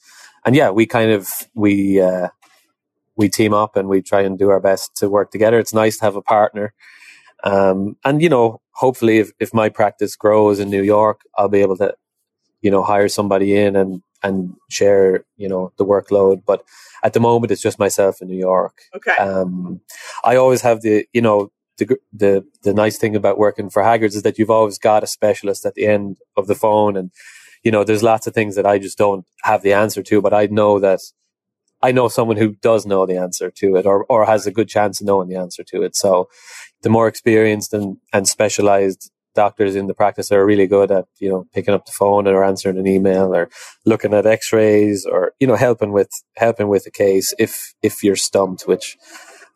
and 0.44 0.54
yeah, 0.56 0.70
we 0.70 0.86
kind 0.86 1.10
of 1.10 1.28
we 1.54 2.00
uh, 2.00 2.28
we 3.16 3.28
team 3.28 3.52
up 3.52 3.76
and 3.76 3.88
we 3.88 4.00
try 4.02 4.22
and 4.22 4.38
do 4.38 4.48
our 4.50 4.60
best 4.60 4.94
to 4.96 5.08
work 5.08 5.30
together. 5.32 5.58
It's 5.58 5.74
nice 5.74 5.98
to 5.98 6.04
have 6.04 6.14
a 6.16 6.22
partner, 6.22 6.72
um, 7.42 7.96
and 8.04 8.22
you 8.22 8.28
know, 8.28 8.60
hopefully, 8.70 9.18
if, 9.18 9.32
if 9.40 9.52
my 9.52 9.68
practice 9.68 10.14
grows 10.16 10.60
in 10.60 10.70
New 10.70 10.82
York, 10.84 11.22
I'll 11.36 11.48
be 11.48 11.62
able 11.62 11.76
to, 11.78 11.94
you 12.66 12.72
know, 12.72 12.82
hire 12.82 13.08
somebody 13.08 13.56
in 13.56 13.76
and 13.76 14.02
and 14.24 14.56
share 14.68 15.24
you 15.36 15.48
know 15.48 15.72
the 15.76 15.84
workload. 15.84 16.42
But 16.44 16.64
at 17.04 17.12
the 17.12 17.20
moment, 17.20 17.52
it's 17.52 17.62
just 17.62 17.78
myself 17.78 18.20
in 18.20 18.26
New 18.26 18.42
York. 18.50 18.82
okay. 18.92 19.16
Um, 19.18 19.80
I 20.24 20.34
always 20.34 20.62
have 20.62 20.80
the 20.82 21.06
you 21.12 21.22
know 21.22 21.52
the 21.78 21.86
the 22.12 22.44
the 22.64 22.74
nice 22.74 22.98
thing 22.98 23.14
about 23.14 23.38
working 23.38 23.70
for 23.70 23.82
Hagyards 23.84 24.16
is 24.16 24.22
that 24.22 24.36
you've 24.36 24.56
always 24.58 24.78
got 24.78 25.04
a 25.04 25.06
specialist 25.06 25.64
at 25.64 25.74
the 25.74 25.86
end 25.86 26.18
of 26.36 26.48
the 26.48 26.56
phone, 26.56 26.96
and 26.96 27.12
you 27.62 27.70
know 27.70 27.84
there's 27.84 28.02
lots 28.02 28.26
of 28.26 28.34
things 28.34 28.56
that 28.56 28.66
I 28.66 28.80
just 28.80 28.98
don't 28.98 29.24
have 29.44 29.62
the 29.62 29.72
answer 29.72 30.02
to, 30.02 30.20
but 30.20 30.34
I 30.34 30.46
know 30.46 30.80
that 30.80 31.02
I 31.80 31.92
know 31.92 32.08
someone 32.08 32.36
who 32.36 32.56
does 32.70 32.84
know 32.84 33.06
the 33.06 33.18
answer 33.26 33.48
to 33.60 33.76
it, 33.76 33.86
or 33.86 34.04
or 34.08 34.26
has 34.26 34.44
a 34.44 34.56
good 34.58 34.68
chance 34.68 35.00
of 35.00 35.06
knowing 35.06 35.28
the 35.28 35.40
answer 35.44 35.62
to 35.70 35.82
it. 35.82 35.94
So 35.94 36.28
the 36.82 36.90
more 36.90 37.06
experienced 37.06 37.72
and 37.72 37.98
and 38.12 38.26
specialized 38.26 39.12
doctors 39.36 39.76
in 39.76 39.86
the 39.86 39.94
practice 39.94 40.32
are 40.32 40.44
really 40.44 40.66
good 40.66 40.90
at 40.90 41.06
you 41.18 41.28
know 41.28 41.46
picking 41.54 41.74
up 41.74 41.86
the 41.86 41.92
phone 41.92 42.26
or 42.26 42.42
answering 42.42 42.78
an 42.78 42.86
email 42.86 43.34
or 43.34 43.48
looking 43.84 44.14
at 44.14 44.26
x-rays 44.26 45.06
or 45.06 45.32
you 45.38 45.46
know 45.46 45.56
helping 45.56 45.92
with 45.92 46.10
helping 46.36 46.68
with 46.68 46.86
a 46.86 46.90
case 46.90 47.32
if 47.38 47.74
if 47.82 48.02
you're 48.02 48.16
stumped 48.16 48.62
which 48.66 48.96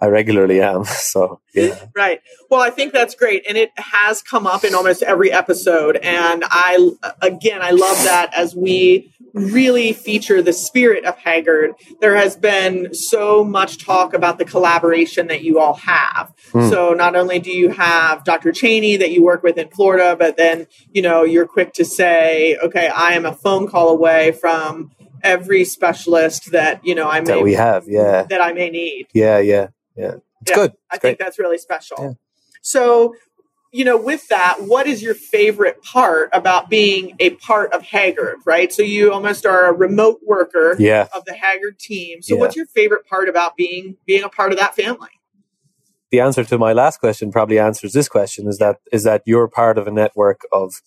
I 0.01 0.07
regularly 0.07 0.61
am. 0.61 0.85
So 1.11 1.41
yeah, 1.55 1.87
Right. 1.95 2.21
Well, 2.51 2.61
I 2.61 2.71
think 2.71 2.93
that's 2.93 3.15
great. 3.15 3.45
And 3.49 3.59
it 3.59 3.71
has 3.77 4.23
come 4.23 4.47
up 4.47 4.65
in 4.65 4.75
almost 4.75 5.03
every 5.03 5.33
episode. 5.33 5.97
And 5.97 6.45
I, 6.49 6.91
again, 7.21 7.63
I 7.63 7.71
love 7.71 7.97
that 8.05 8.33
as 8.37 8.55
we 8.55 9.13
really 9.35 9.93
feature 9.93 10.43
the 10.43 10.53
spirit 10.53 11.05
of 11.05 11.17
Hagyard, 11.19 11.73
there 12.01 12.17
has 12.17 12.37
been 12.37 12.95
so 12.95 13.43
much 13.43 13.85
talk 13.85 14.15
about 14.15 14.39
the 14.39 14.45
collaboration 14.45 15.27
that 15.29 15.43
you 15.43 15.59
all 15.59 15.75
have. 15.75 16.33
Hmm. 16.53 16.69
So 16.69 16.93
not 16.93 17.17
only 17.17 17.41
do 17.41 17.51
you 17.51 17.71
have 17.71 18.25
Dr. 18.25 18.53
Cheney 18.53 18.97
that 18.99 19.11
you 19.11 19.25
work 19.25 19.43
with 19.43 19.59
in 19.59 19.69
Florida, 19.71 20.17
but 20.17 20.37
then, 20.37 20.67
you 20.93 21.03
know, 21.03 21.25
you're 21.25 21.47
quick 21.47 21.73
to 21.75 21.85
say, 21.85 22.57
okay, 22.63 22.89
I 22.89 23.13
am 23.13 23.27
a 23.27 23.35
phone 23.35 23.67
call 23.67 23.89
away 23.89 24.33
from 24.33 24.93
every 25.23 25.65
specialist 25.65 26.53
that, 26.53 26.85
you 26.85 26.95
know, 26.95 27.09
I 27.09 27.21
may, 27.21 27.27
that 27.27 27.43
we 27.43 27.55
have. 27.55 27.85
Yeah, 27.87 28.25
that 28.25 28.41
I 28.41 28.53
may 28.53 28.71
need. 28.71 29.07
yeah, 29.13 29.39
yeah, 29.39 29.69
yeah. 29.97 30.15
It's 30.43 30.51
Yeah, 30.51 30.55
good. 30.57 30.73
I 30.91 30.97
It's 30.97 31.03
think 31.03 31.19
that's 31.19 31.39
really 31.39 31.59
special. 31.59 31.97
Yeah. 32.01 32.13
So 32.63 33.15
you 33.73 33.85
know, 33.85 33.97
with 33.97 34.29
that, 34.29 34.63
what 34.63 34.87
is 34.89 35.03
your 35.03 35.15
favorite 35.15 35.83
part 35.83 36.31
about 36.33 36.71
being 36.71 37.15
a 37.21 37.31
part 37.31 37.73
of 37.73 37.83
Hagyard, 37.83 38.37
right? 38.45 38.73
So 38.73 38.83
you 38.83 39.13
almost 39.13 39.47
are 39.47 39.67
a 39.69 39.73
remote 39.73 40.21
worker 40.27 40.77
Yeah. 40.79 41.09
of 41.15 41.25
the 41.25 41.33
Hagyard 41.33 41.79
team. 41.79 42.23
So 42.23 42.35
Yeah. 42.35 42.41
what's 42.41 42.57
your 42.57 42.67
favorite 42.67 43.07
part 43.07 43.29
about 43.29 43.57
being 43.57 43.97
being 44.07 44.25
a 44.25 44.29
part 44.29 44.53
of 44.53 44.59
that 44.59 44.75
family? 44.75 45.11
the 46.11 46.21
answer 46.21 46.45
to 46.45 46.59
my 46.59 46.73
last 46.73 46.99
question 47.01 47.31
probably 47.33 47.59
answers 47.59 47.93
this 47.93 48.09
question 48.09 48.49
is 48.49 48.59
that 48.59 48.79
is 48.93 49.05
that 49.05 49.23
you're 49.27 49.49
part 49.49 49.79
of 49.79 49.87
a 49.87 49.91
network 49.91 50.43
of 50.53 50.83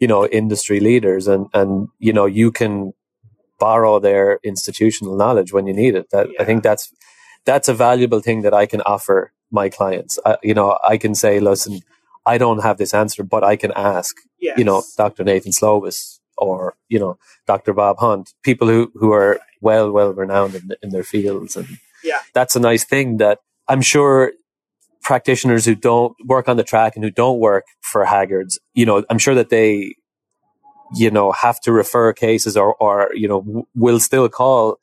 you 0.00 0.08
know 0.08 0.26
industry 0.26 0.80
leaders 0.80 1.28
and 1.28 1.46
and 1.54 1.88
you 1.98 2.12
know 2.12 2.26
you 2.26 2.50
can 2.52 2.92
borrow 3.58 3.98
their 4.00 4.40
institutional 4.44 5.16
knowledge 5.16 5.52
when 5.52 5.66
you 5.66 5.74
need 5.74 5.94
it 5.94 6.10
that 6.10 6.28
i 6.40 6.44
think 6.44 6.62
that's 6.62 6.92
that's 7.46 7.68
a 7.68 7.74
valuable 7.74 8.20
thing 8.20 8.42
that 8.42 8.54
i 8.54 8.66
can 8.66 8.80
offer 8.82 9.32
my 9.50 9.68
clients 9.68 10.18
I, 10.26 10.36
you 10.42 10.54
know 10.54 10.78
i 10.86 10.96
can 10.98 11.14
say 11.14 11.40
listen 11.40 11.80
i 12.26 12.38
don't 12.38 12.62
have 12.62 12.78
this 12.78 12.92
answer 12.94 13.22
but 13.22 13.42
i 13.44 13.56
can 13.56 13.72
ask 13.72 14.16
Yes. 14.40 14.58
you 14.58 14.64
know 14.64 14.82
dr 14.96 15.22
nathan 15.24 15.52
slovis 15.52 16.18
or 16.36 16.76
you 16.88 16.98
know 16.98 17.18
dr 17.46 17.72
bob 17.72 17.98
hunt 17.98 18.34
people 18.42 18.68
who 18.68 18.92
who 18.94 19.12
are 19.12 19.40
well 19.62 19.90
well 19.90 20.12
renowned 20.12 20.54
in, 20.54 20.70
in 20.82 20.90
their 20.90 21.04
fields 21.04 21.56
and 21.56 21.68
Yeah. 22.04 22.20
that's 22.34 22.54
a 22.56 22.60
nice 22.60 22.84
thing 22.84 23.16
that 23.18 23.38
i'm 23.68 23.80
sure 23.80 24.32
practitioners 25.02 25.64
who 25.64 25.74
don't 25.74 26.14
work 26.26 26.48
on 26.48 26.56
the 26.56 26.64
track 26.64 26.96
and 26.96 27.04
who 27.04 27.10
don't 27.10 27.38
work 27.38 27.64
for 27.80 28.04
hagyards 28.04 28.58
you 28.74 28.84
know 28.84 29.04
i'm 29.10 29.18
sure 29.18 29.34
that 29.36 29.50
they 29.50 29.94
you 30.94 31.10
know 31.10 31.32
have 31.32 31.60
to 31.60 31.72
refer 31.72 32.12
cases 32.12 32.56
or 32.56 32.74
or 32.76 33.10
you 33.14 33.28
know 33.28 33.40
w- 33.40 33.66
will 33.74 34.00
still 34.00 34.28
call 34.28 34.78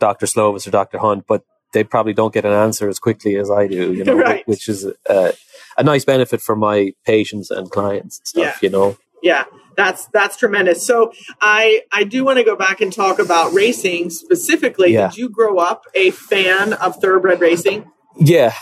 dr 0.00 0.24
slovis 0.26 0.66
or 0.66 0.70
dr 0.70 0.98
hunt 0.98 1.24
but 1.26 1.42
they 1.72 1.84
probably 1.84 2.12
don't 2.14 2.34
get 2.34 2.44
an 2.44 2.52
answer 2.52 2.88
as 2.88 2.98
quickly 2.98 3.36
as 3.36 3.50
i 3.50 3.66
do 3.66 3.92
you 3.92 4.04
know 4.08 4.14
Right. 4.16 4.46
which 4.48 4.68
is 4.68 4.86
uh, 5.08 5.32
a 5.76 5.82
nice 5.82 6.04
benefit 6.04 6.40
for 6.40 6.56
my 6.56 6.92
patients 7.04 7.50
and 7.50 7.70
clients 7.70 8.18
and 8.18 8.26
stuff 8.28 8.62
Yeah. 8.62 8.66
you 8.68 8.70
know 8.70 8.96
Yeah, 9.22 9.44
that's 9.76 10.06
that's 10.12 10.36
tremendous. 10.36 10.86
So 10.86 11.12
I 11.40 11.82
I 11.92 12.04
do 12.04 12.24
want 12.24 12.38
to 12.38 12.44
go 12.44 12.54
back 12.56 12.80
and 12.80 12.92
talk 12.92 13.18
about 13.18 13.52
racing 13.52 14.10
specifically. 14.10 14.92
Yeah. 14.92 15.08
Did 15.08 15.18
you 15.18 15.28
grow 15.28 15.58
up 15.58 15.80
a 15.94 16.10
fan 16.12 16.72
of 16.74 16.94
thoroughbred 17.02 17.40
racing? 17.40 17.90
Yeah, 18.16 18.54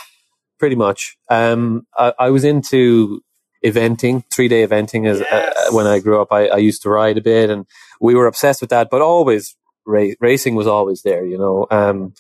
pretty 0.59 0.77
much. 0.77 1.19
Um, 1.31 1.87
I, 1.95 2.13
I 2.19 2.31
was 2.31 2.43
into 2.45 3.21
eventing, 3.65 4.25
three 4.33 4.49
day 4.49 4.67
eventing 4.67 5.07
as 5.07 5.21
Yes. 5.21 5.57
uh, 5.69 5.75
when 5.77 5.87
I 5.87 5.99
grew 6.01 6.21
up. 6.23 6.29
I, 6.33 6.49
I 6.49 6.57
used 6.57 6.83
to 6.85 6.91
ride 6.91 7.19
a 7.19 7.23
bit, 7.23 7.51
and 7.51 7.67
we 8.01 8.15
were 8.15 8.27
obsessed 8.27 8.61
with 8.63 8.71
that. 8.71 8.89
But 8.91 9.03
always 9.03 9.57
ra- 9.87 10.17
racing 10.21 10.55
was 10.55 10.67
always 10.67 11.03
there, 11.03 11.25
you 11.25 11.37
know. 11.39 11.67
Um, 11.71 12.15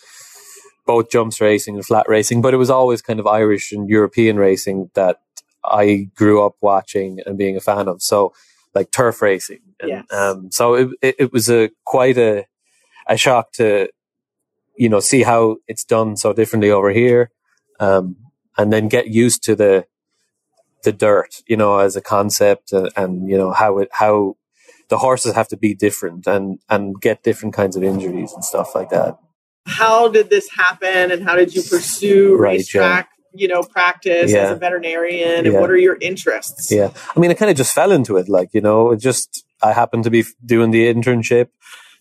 both 0.86 1.10
jumps 1.10 1.40
racing 1.40 1.76
and 1.76 1.86
flat 1.86 2.08
racing, 2.08 2.42
but 2.42 2.54
it 2.54 2.58
was 2.58 2.70
always 2.70 3.02
kind 3.02 3.20
of 3.20 3.26
Irish 3.26 3.72
and 3.72 3.88
European 3.88 4.36
racing 4.38 4.90
that 4.94 5.20
I 5.64 6.10
grew 6.16 6.44
up 6.44 6.56
watching 6.62 7.20
and 7.26 7.38
being 7.38 7.56
a 7.56 7.60
fan 7.60 7.88
of. 7.88 8.02
So, 8.02 8.34
like 8.74 8.90
turf 8.92 9.22
racing, 9.22 9.60
and 9.80 9.90
Yes. 9.90 10.12
um, 10.12 10.50
so 10.52 10.74
it, 10.74 10.88
it 11.02 11.16
it 11.18 11.32
was 11.32 11.50
a 11.50 11.70
quite 11.84 12.18
a 12.18 12.46
a 13.08 13.16
shock 13.16 13.52
to 13.54 13.88
you 14.76 14.88
know 14.88 15.00
see 15.00 15.22
how 15.24 15.56
it's 15.68 15.84
done 15.84 16.16
so 16.16 16.32
differently 16.32 16.70
over 16.70 16.90
here 16.90 17.30
um, 17.80 18.16
and 18.58 18.72
then 18.72 18.88
get 18.88 19.08
used 19.08 19.42
to 19.44 19.56
the 19.56 19.86
the 20.84 20.92
dirt, 20.92 21.42
you 21.46 21.56
know, 21.56 21.78
as 21.78 21.96
a 21.96 22.00
concept, 22.02 22.72
and, 22.72 22.90
and 22.96 23.28
you 23.28 23.36
know 23.38 23.52
how 23.52 23.78
it 23.78 23.88
how 23.92 24.36
the 24.88 24.98
horses 24.98 25.34
have 25.34 25.48
to 25.48 25.56
be 25.56 25.74
different 25.74 26.26
and 26.26 26.60
and 26.68 27.00
get 27.00 27.22
different 27.24 27.54
kinds 27.54 27.76
of 27.76 27.82
injuries 27.84 28.32
and 28.32 28.44
stuff 28.44 28.74
like 28.74 28.90
that. 28.90 29.18
How 29.66 30.08
did 30.08 30.30
this 30.30 30.48
happen, 30.50 31.10
and 31.10 31.22
how 31.24 31.34
did 31.36 31.54
you 31.54 31.62
pursue 31.62 32.36
Right, 32.36 32.58
racetrack? 32.58 33.08
You 33.34 33.48
know, 33.48 33.62
practice 33.62 34.32
as 34.34 34.50
a 34.52 34.56
veterinarian, 34.56 35.44
and 35.44 35.52
Yeah. 35.54 35.60
what 35.60 35.70
are 35.70 35.76
your 35.76 35.98
interests? 36.00 36.70
Yeah, 36.72 36.90
I 37.14 37.20
mean, 37.20 37.30
I 37.30 37.34
kind 37.34 37.50
of 37.50 37.56
just 37.56 37.74
fell 37.74 37.92
into 37.92 38.16
it, 38.16 38.28
like 38.28 38.50
you 38.54 38.60
know, 38.62 38.92
it 38.92 38.98
just 39.00 39.44
I 39.62 39.72
happened 39.72 40.04
to 40.04 40.10
be 40.10 40.24
doing 40.44 40.70
the 40.70 40.92
internship. 40.92 41.48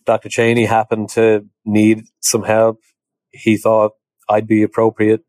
Dr. 0.06 0.28
Cheney 0.28 0.64
happened 0.66 1.08
to 1.10 1.44
need 1.64 2.04
some 2.20 2.44
help. 2.44 2.80
He 3.32 3.56
thought 3.56 3.92
I'd 4.28 4.46
be 4.46 4.62
appropriate, 4.62 5.22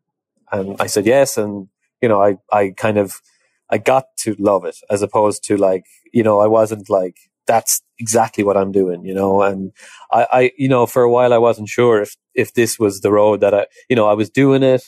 and 0.50 0.76
I 0.80 0.86
said 0.86 1.04
yes. 1.06 1.36
And 1.36 1.68
you 2.00 2.08
know, 2.08 2.22
I 2.22 2.36
I 2.50 2.70
kind 2.70 2.96
of 2.96 3.20
I 3.68 3.76
got 3.78 4.04
to 4.18 4.34
love 4.38 4.64
it 4.64 4.76
as 4.88 5.02
opposed 5.02 5.44
to 5.44 5.56
like 5.58 5.84
you 6.12 6.22
know 6.22 6.38
I 6.40 6.46
wasn't 6.46 6.88
like 6.88 7.16
that's 7.46 7.82
exactly 7.98 8.44
what 8.44 8.56
I'm 8.56 8.72
doing, 8.72 9.04
you 9.04 9.14
know. 9.14 9.42
And 9.42 9.72
I, 10.12 10.26
I 10.32 10.52
you 10.56 10.68
know 10.68 10.86
for 10.86 11.02
a 11.02 11.10
while 11.10 11.32
I 11.34 11.38
wasn't 11.38 11.68
sure 11.68 12.00
if 12.00 12.16
if 12.38 12.54
this 12.54 12.78
was 12.78 13.00
the 13.02 13.12
road 13.12 13.40
that 13.42 13.54
I 13.54 13.66
you 13.90 13.96
know 13.96 14.08
I 14.08 14.14
was 14.14 14.30
doing 14.30 14.64
it, 14.64 14.84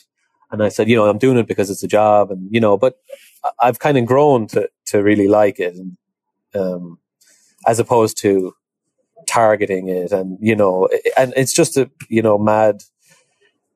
and 0.52 0.62
I 0.62 0.70
said 0.70 0.88
you 0.88 0.96
know 0.96 1.08
I'm 1.10 1.18
doing 1.18 1.38
it 1.38 1.48
because 1.48 1.70
it's 1.70 1.84
a 1.84 1.88
job, 1.88 2.30
and 2.32 2.48
you 2.52 2.60
know, 2.60 2.78
but 2.78 2.94
I've 3.60 3.80
kind 3.80 3.98
of 3.98 4.06
grown 4.06 4.48
to 4.48 4.70
to 4.88 5.02
really 5.02 5.28
like 5.28 5.60
it, 5.60 5.74
and 5.76 5.98
um, 6.54 6.98
as 7.66 7.80
opposed 7.80 8.18
to 8.22 8.54
targeting 9.28 9.88
it, 9.88 10.12
and 10.12 10.38
you 10.40 10.56
know, 10.56 10.88
and 11.18 11.34
it's 11.36 11.54
just 11.54 11.76
a 11.78 11.90
you 12.08 12.22
know 12.22 12.38
mad 12.38 12.82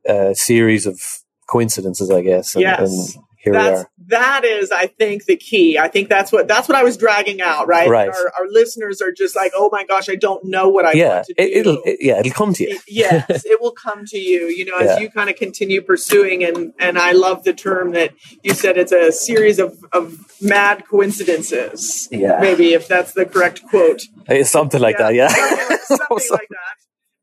uh, 0.09 0.35
series 0.35 0.87
of 0.87 1.01
coincidences, 1.49 2.11
I 2.11 2.23
guess. 2.23 2.55
And, 2.57 2.63
Yes. 2.63 2.81
and 3.17 3.25
here 3.39 3.55
we 3.55 3.59
are. 3.69 3.91
That 4.09 4.45
is 4.45 4.71
i 4.73 4.87
think 4.87 5.25
the 5.27 5.37
key 5.37 5.79
i 5.79 5.89
think 5.89 6.09
that's 6.09 6.31
what 6.33 6.47
that's 6.49 6.69
what 6.69 6.77
i 6.77 6.83
was 6.83 6.97
dragging 6.97 7.41
out 7.41 7.67
right 7.67 7.89
Right. 7.89 8.09
our, 8.09 8.33
our 8.41 8.47
listeners 8.49 9.01
are 9.01 9.13
just 9.13 9.35
like 9.37 9.53
oh 9.55 9.69
my 9.73 9.85
gosh 9.85 10.09
i 10.09 10.15
don't 10.15 10.45
know 10.45 10.69
what 10.69 10.85
i 10.85 10.93
yeah, 10.93 11.15
want 11.15 11.27
to 11.27 11.35
do 11.35 11.43
it, 11.43 11.53
it'll 11.59 11.83
it, 11.85 11.99
yeah 12.01 12.19
it'll 12.19 12.33
come 12.33 12.53
to 12.55 12.65
you. 12.65 12.79
Yes 12.89 13.45
it 13.45 13.61
will 13.61 13.73
come 13.73 14.05
to 14.07 14.19
you 14.19 14.47
you 14.49 14.65
know 14.65 14.77
as 14.79 14.87
Yeah. 14.87 14.99
you 15.01 15.11
kind 15.11 15.31
of 15.31 15.37
continue 15.37 15.81
pursuing 15.83 16.45
and 16.45 16.73
and 16.79 16.99
i 16.99 17.13
love 17.13 17.45
the 17.45 17.53
term 17.55 17.93
that 17.93 18.13
you 18.43 18.53
said 18.55 18.77
it's 18.77 18.93
a 18.93 19.11
series 19.13 19.59
of 19.59 19.77
of 19.93 20.19
mad 20.41 20.85
coincidences 20.89 22.09
Yeah. 22.11 22.39
maybe 22.41 22.75
if 22.75 22.89
that's 22.89 23.13
the 23.13 23.25
correct 23.25 23.63
quote 23.69 24.03
It's 24.29 24.51
something 24.51 24.81
like 24.81 24.99
that. 24.99 25.15
Yeah. 25.15 25.29
something 25.29 26.09
like 26.31 26.49
that 26.49 26.77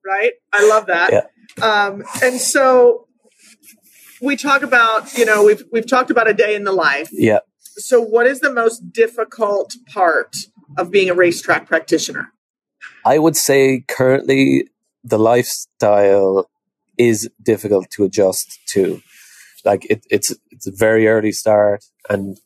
right 0.05 0.31
i 0.53 0.67
love 0.67 0.87
that 0.87 1.11
Yeah. 1.13 1.25
um 1.85 2.03
and 2.23 2.39
so 2.39 3.07
we 4.21 4.35
talk 4.35 4.61
about 4.61 5.13
you 5.17 5.25
know 5.25 5.43
we've 5.43 5.63
we've 5.71 5.87
talked 5.87 6.11
about 6.11 6.29
a 6.29 6.33
day 6.33 6.55
in 6.55 6.63
the 6.63 6.71
life 6.71 7.09
yeah. 7.11 7.39
so 7.59 7.99
what 8.01 8.27
is 8.27 8.39
the 8.39 8.51
most 8.51 8.91
difficult 8.93 9.75
part 9.87 10.35
of 10.77 10.91
being 10.91 11.09
a 11.09 11.13
racetrack 11.13 11.67
practitioner 11.67 12.31
I 13.05 13.17
would 13.17 13.35
say 13.35 13.83
currently 13.87 14.67
the 15.03 15.17
lifestyle 15.17 16.49
is 16.97 17.29
difficult 17.41 17.89
to 17.91 18.03
adjust 18.03 18.59
to. 18.67 19.01
Like 19.65 19.85
it, 19.89 20.05
it's 20.09 20.33
it's 20.49 20.67
a 20.67 20.71
very 20.71 21.07
early 21.07 21.31
start, 21.31 21.83
and 22.09 22.37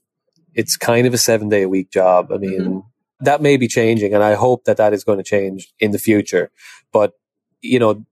it's 0.54 0.78
kind 0.78 1.08
of 1.08 1.14
a 1.14 1.18
seven 1.18 1.50
day 1.50 1.64
a 1.64 1.70
week 1.70 1.92
job. 1.92 2.32
I 2.32 2.38
mean, 2.38 2.62
mm-hmm. 2.62 2.80
that 3.22 3.42
may 3.42 3.58
be 3.58 3.68
changing, 3.68 4.14
and 4.14 4.24
I 4.24 4.36
hope 4.36 4.66
that 4.66 4.78
that 4.78 4.94
is 4.94 5.04
going 5.04 5.18
to 5.18 5.24
change 5.24 5.74
in 5.80 5.92
the 5.92 6.00
future. 6.00 6.52
But 6.92 7.14
you 7.62 7.80
know, 7.80 8.06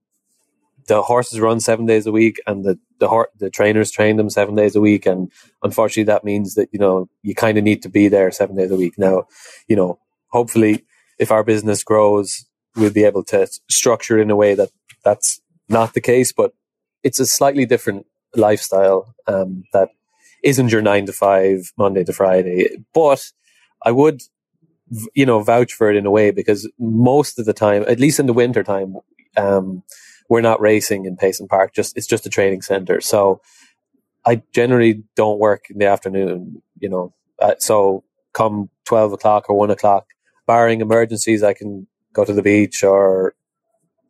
the 0.86 1.02
horses 1.02 1.40
run 1.40 1.60
seven 1.60 1.86
days 1.86 2.06
a 2.06 2.12
week, 2.12 2.40
and 2.46 2.64
the 2.64 2.78
the 3.04 3.08
hor- 3.08 3.28
the 3.38 3.50
trainers 3.50 3.90
train 3.90 4.16
them 4.16 4.30
seven 4.30 4.54
days 4.54 4.74
a 4.74 4.80
week, 4.80 5.04
and 5.04 5.30
unfortunately, 5.62 6.04
that 6.04 6.24
means 6.24 6.54
that 6.54 6.70
you 6.72 6.78
know 6.78 7.06
you 7.22 7.34
kind 7.34 7.58
of 7.58 7.64
need 7.64 7.82
to 7.82 7.90
be 7.90 8.08
there 8.08 8.30
seven 8.30 8.56
days 8.56 8.70
a 8.70 8.76
week. 8.76 8.94
Now, 8.96 9.24
you 9.68 9.76
know, 9.76 9.98
hopefully, 10.28 10.84
if 11.18 11.30
our 11.30 11.44
business 11.44 11.84
grows, 11.84 12.46
we'll 12.76 12.90
be 12.92 13.04
able 13.04 13.22
to 13.24 13.46
structure 13.68 14.18
it 14.18 14.22
in 14.22 14.30
a 14.30 14.36
way 14.36 14.54
that 14.54 14.70
that's 15.04 15.42
not 15.68 15.92
the 15.92 16.00
case. 16.00 16.32
But 16.32 16.54
it's 17.02 17.20
a 17.20 17.26
slightly 17.26 17.66
different 17.66 18.06
lifestyle 18.34 19.14
um, 19.26 19.64
that 19.74 19.90
isn't 20.42 20.72
your 20.72 20.80
nine 20.80 21.04
to 21.04 21.12
five, 21.12 21.70
Monday 21.76 22.04
to 22.04 22.12
Friday. 22.14 22.70
But 22.94 23.22
I 23.84 23.90
would, 23.90 24.22
you 25.12 25.26
know, 25.26 25.40
vouch 25.40 25.74
for 25.74 25.90
it 25.90 25.96
in 25.96 26.06
a 26.06 26.10
way 26.10 26.30
because 26.30 26.70
most 26.78 27.38
of 27.38 27.44
the 27.44 27.52
time, 27.52 27.84
at 27.86 28.00
least 28.00 28.18
in 28.18 28.24
the 28.24 28.32
winter 28.32 28.62
time, 28.62 28.96
um, 29.36 29.82
we're 30.28 30.40
not 30.40 30.60
racing 30.60 31.04
in 31.04 31.16
Payson 31.16 31.48
Park. 31.48 31.74
Just 31.74 31.96
it's 31.96 32.06
just 32.06 32.26
a 32.26 32.30
training 32.30 32.62
center. 32.62 33.00
So 33.00 33.40
I 34.26 34.42
generally 34.52 35.04
don't 35.16 35.38
work 35.38 35.66
in 35.70 35.78
the 35.78 35.86
afternoon. 35.86 36.62
You 36.80 36.88
know, 36.88 37.14
uh, 37.38 37.54
so 37.58 38.04
come 38.32 38.70
twelve 38.84 39.12
o'clock 39.12 39.48
or 39.48 39.56
one 39.56 39.70
o'clock, 39.70 40.06
barring 40.46 40.80
emergencies, 40.80 41.42
I 41.42 41.54
can 41.54 41.86
go 42.12 42.24
to 42.24 42.32
the 42.32 42.42
beach 42.42 42.82
or 42.84 43.34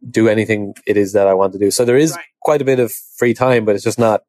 do 0.09 0.29
anything 0.29 0.75
it 0.87 0.97
is 0.97 1.15
that 1.15 1.27
I 1.27 1.35
want 1.35 1.53
to 1.55 1.59
do. 1.59 1.71
So 1.71 1.85
there 1.85 1.97
is 1.97 2.13
Right. 2.13 2.25
quite 2.41 2.61
a 2.61 2.65
bit 2.65 2.79
of 2.79 2.93
free 2.93 3.33
time, 3.35 3.65
but 3.65 3.75
it's 3.75 3.85
just 3.85 3.99
not 3.99 4.23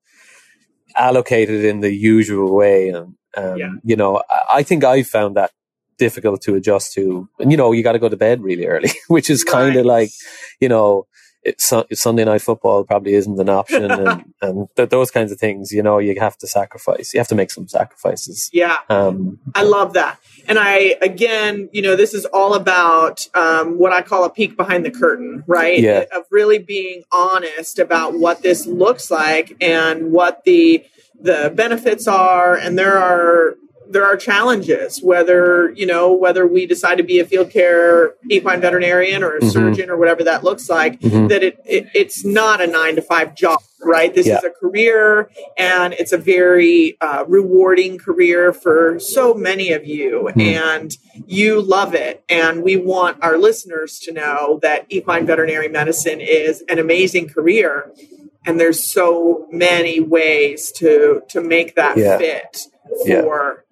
allocated 0.96 1.66
in 1.66 1.82
the 1.82 1.94
usual 1.94 2.56
way. 2.56 2.90
And 2.90 3.16
um, 3.36 3.58
Yeah. 3.58 3.72
you 3.84 3.96
know, 3.96 4.24
I, 4.30 4.60
I 4.60 4.64
think 4.64 4.84
I 4.84 5.04
found 5.04 5.36
that 5.36 5.52
difficult 5.98 6.42
to 6.44 6.56
adjust 6.56 6.94
to. 6.94 7.28
And 7.40 7.52
you 7.52 7.58
know, 7.58 7.72
you 7.72 7.84
got 7.84 7.94
to 7.94 8.00
go 8.00 8.10
to 8.10 8.18
bed 8.18 8.42
really 8.42 8.66
early, 8.66 8.92
which 9.08 9.30
is 9.30 9.44
kind 9.44 9.76
of 9.76 9.86
Right. 9.86 9.94
like 10.04 10.10
you 10.60 10.70
know. 10.70 11.08
It, 11.46 11.62
Sun- 11.62 11.86
Sunday 11.94 12.26
night 12.26 12.42
football 12.42 12.84
probably 12.84 13.14
isn't 13.14 13.40
an 13.40 13.50
option, 13.50 13.92
and, 13.92 14.34
and 14.42 14.68
th- 14.76 14.90
those 14.90 15.12
kinds 15.12 15.32
of 15.32 15.40
things. 15.40 15.72
You 15.72 15.84
know, 15.84 16.00
you 16.00 16.20
have 16.20 16.38
to 16.40 16.48
sacrifice. 16.48 17.14
You 17.14 17.20
have 17.20 17.28
to 17.30 17.36
make 17.36 17.52
some 17.52 17.68
sacrifices. 17.68 18.50
yeah 18.52 18.78
Um, 18.90 19.40
I 19.54 19.64
love 19.64 19.94
that. 19.94 20.20
And 20.48 20.58
I, 20.60 20.96
again, 21.02 21.70
you 21.72 21.82
know, 21.82 21.96
this 21.96 22.14
is 22.14 22.26
all 22.26 22.54
about 22.54 23.28
um, 23.34 23.78
what 23.80 23.92
I 23.94 24.02
call 24.02 24.24
a 24.26 24.30
peek 24.30 24.56
behind 24.58 24.86
the 24.86 24.92
curtain, 24.92 25.44
right? 25.48 25.80
Yeah. 25.80 26.06
Of 26.12 26.24
really 26.32 26.60
being 26.60 27.04
honest 27.12 27.80
about 27.80 28.14
what 28.20 28.42
this 28.42 28.66
looks 28.66 29.10
like 29.12 29.56
and 29.62 30.12
what 30.12 30.44
the 30.46 30.84
the 31.20 31.52
benefits 31.56 32.08
are. 32.08 32.56
And 32.56 32.78
there 32.78 32.98
are 32.98 33.56
there 33.90 34.06
are 34.06 34.18
challenges 34.18 35.02
whether 35.04 35.72
you 35.76 35.86
know 35.86 36.14
whether 36.14 36.46
we 36.48 36.66
decide 36.66 36.98
to 36.98 37.04
be 37.04 37.20
a 37.20 37.26
field 37.26 37.50
care 37.52 38.14
equine 38.30 38.60
veterinarian 38.62 39.24
or 39.24 39.38
a 39.38 39.42
Mhm. 39.42 39.52
surgeon 39.52 39.90
or 39.90 39.98
whatever 39.98 40.24
that 40.24 40.44
looks 40.44 40.70
like 40.70 41.00
Mhm. 41.02 41.30
that 41.30 41.44
it, 41.44 41.58
it 41.66 41.86
it's 41.94 42.26
not 42.26 42.62
a 42.62 42.68
nine 42.68 42.96
to 42.96 43.02
five 43.02 43.36
job 43.36 43.60
right 43.82 44.14
this 44.16 44.26
Yeah. 44.26 44.38
is 44.40 44.44
a 44.44 44.50
career 44.50 45.30
and 45.58 45.94
it's 45.94 46.12
a 46.12 46.18
very 46.18 46.98
uh, 47.02 47.24
rewarding 47.28 47.98
career 47.98 48.52
for 48.54 48.98
so 49.00 49.34
many 49.34 49.72
of 49.72 49.86
you 49.86 50.30
Mhm. 50.36 50.42
and 50.42 50.98
you 51.28 51.62
love 51.62 51.94
it 51.94 52.24
and 52.28 52.64
we 52.64 52.76
want 52.78 53.18
our 53.22 53.38
listeners 53.38 54.00
to 54.00 54.12
know 54.12 54.60
that 54.62 54.86
equine 54.90 55.26
veterinary 55.26 55.68
medicine 55.68 56.20
is 56.22 56.64
an 56.70 56.80
amazing 56.80 57.28
career 57.30 57.92
and 58.48 58.60
there's 58.60 58.84
so 58.84 59.48
many 59.52 60.00
ways 60.00 60.72
to 60.72 61.22
to 61.30 61.42
make 61.42 61.76
that 61.76 61.98
Yeah. 61.98 62.18
fit 62.18 62.68
Yeah. 63.06 63.22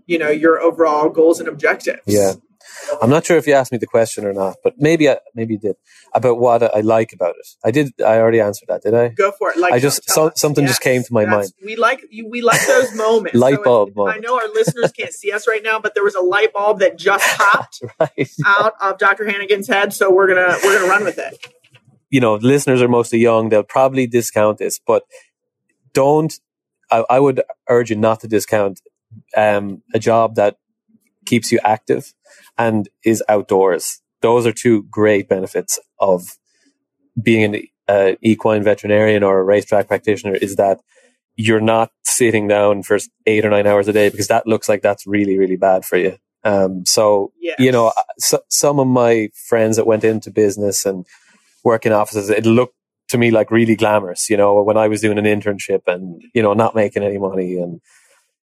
You 0.05 0.17
know 0.17 0.29
your 0.29 0.59
overall 0.61 1.09
goals 1.09 1.39
and 1.39 1.47
objectives 1.49 2.01
Yeah. 2.05 2.33
I'm 3.01 3.09
not 3.09 3.25
sure 3.25 3.37
if 3.37 3.45
you 3.45 3.53
asked 3.53 3.71
me 3.71 3.77
the 3.77 3.85
question 3.85 4.25
or 4.25 4.33
not, 4.33 4.55
but 4.63 4.73
maybe 4.77 5.09
I, 5.09 5.17
maybe 5.35 5.53
you 5.55 5.59
did 5.59 5.75
about 6.13 6.39
what 6.39 6.63
I 6.75 6.79
like 6.79 7.11
about 7.13 7.35
it. 7.37 7.47
I 7.63 7.71
did. 7.71 7.91
I 8.01 8.17
already 8.17 8.39
answered 8.39 8.67
that, 8.69 8.81
did 8.83 8.93
I? 8.93 9.09
go 9.09 9.31
for 9.31 9.51
it 9.51 9.57
like 9.57 9.73
I 9.73 9.79
just 9.79 10.09
so, 10.09 10.31
something 10.35 10.65
just 10.65 10.81
came 10.81 11.03
to 11.03 11.13
my 11.13 11.25
mind. 11.25 11.51
we 11.63 11.75
like 11.75 12.03
you 12.09 12.27
we 12.27 12.41
like 12.41 12.65
those 12.65 12.95
moments 13.05 13.35
Light 13.35 13.55
So 13.57 13.63
bulb 13.63 13.89
i 13.89 13.93
moment. 13.95 14.21
know 14.23 14.35
our 14.37 14.47
listeners 14.53 14.91
can't 14.91 15.13
see 15.13 15.31
us 15.31 15.47
right 15.47 15.61
now 15.61 15.77
but 15.79 15.93
there 15.93 16.03
was 16.03 16.15
a 16.15 16.21
light 16.21 16.51
bulb 16.53 16.79
that 16.79 16.97
just 16.97 17.25
popped 17.37 17.81
Right. 17.99 18.29
out 18.45 18.73
of 18.81 18.97
dr 18.97 19.23
hannigan's 19.29 19.67
head 19.67 19.93
so 19.93 20.09
we're 20.11 20.27
gonna 20.27 20.57
we're 20.63 20.73
gonna 20.79 20.89
run 20.89 21.03
with 21.03 21.19
it 21.19 21.35
you 22.09 22.19
know, 22.21 22.35
listeners 22.35 22.79
are 22.79 22.87
mostly 22.87 23.17
young. 23.19 23.49
They'll 23.49 23.63
probably 23.63 24.05
discount 24.05 24.59
this, 24.59 24.79
but 24.85 25.01
don't. 25.93 26.31
I, 26.91 27.03
I 27.09 27.19
would 27.19 27.41
urge 27.67 27.89
you 27.89 27.95
not 27.95 28.19
to 28.19 28.27
discount 28.27 28.81
um, 29.35 29.81
a 29.93 29.99
job 29.99 30.35
that 30.35 30.57
keeps 31.25 31.51
you 31.51 31.59
active 31.63 32.13
and 32.57 32.89
is 33.03 33.23
outdoors. 33.29 34.01
Those 34.21 34.45
are 34.45 34.51
two 34.51 34.83
great 34.83 35.27
benefits 35.27 35.79
of 35.99 36.37
being 37.21 37.55
an 37.55 37.61
uh, 37.87 38.11
equine 38.21 38.63
veterinarian 38.63 39.23
or 39.23 39.39
a 39.39 39.43
racetrack 39.43 39.87
practitioner. 39.87 40.35
Is 40.35 40.55
that 40.55 40.79
you're 41.35 41.61
not 41.61 41.91
sitting 42.05 42.47
down 42.47 42.83
for 42.83 42.99
eight 43.25 43.45
or 43.45 43.49
nine 43.49 43.67
hours 43.67 43.87
a 43.87 43.93
day 43.93 44.09
because 44.09 44.27
that 44.27 44.47
looks 44.47 44.69
like 44.69 44.81
that's 44.81 45.07
really 45.07 45.37
really 45.37 45.57
bad 45.57 45.83
for 45.83 45.97
you. 45.97 46.17
Um, 46.45 46.85
so 46.85 47.31
yeah 47.39 47.55
you 47.57 47.71
know, 47.71 47.93
so, 48.17 48.39
some 48.49 48.79
of 48.79 48.87
my 48.87 49.29
friends 49.47 49.77
that 49.77 49.87
went 49.87 50.03
into 50.03 50.31
business 50.31 50.85
and 50.85 51.05
work 51.63 51.85
in 51.85 51.91
offices, 51.91 52.29
it 52.29 52.45
looked 52.45 52.75
to 53.09 53.17
me 53.17 53.31
like 53.31 53.51
really 53.51 53.75
glamorous, 53.75 54.29
you 54.29 54.37
know, 54.37 54.61
when 54.61 54.77
I 54.77 54.87
was 54.87 55.01
doing 55.01 55.17
an 55.17 55.25
internship 55.25 55.81
and, 55.87 56.21
you 56.33 56.41
know, 56.41 56.53
not 56.53 56.75
making 56.75 57.03
any 57.03 57.17
money 57.17 57.57
and 57.57 57.79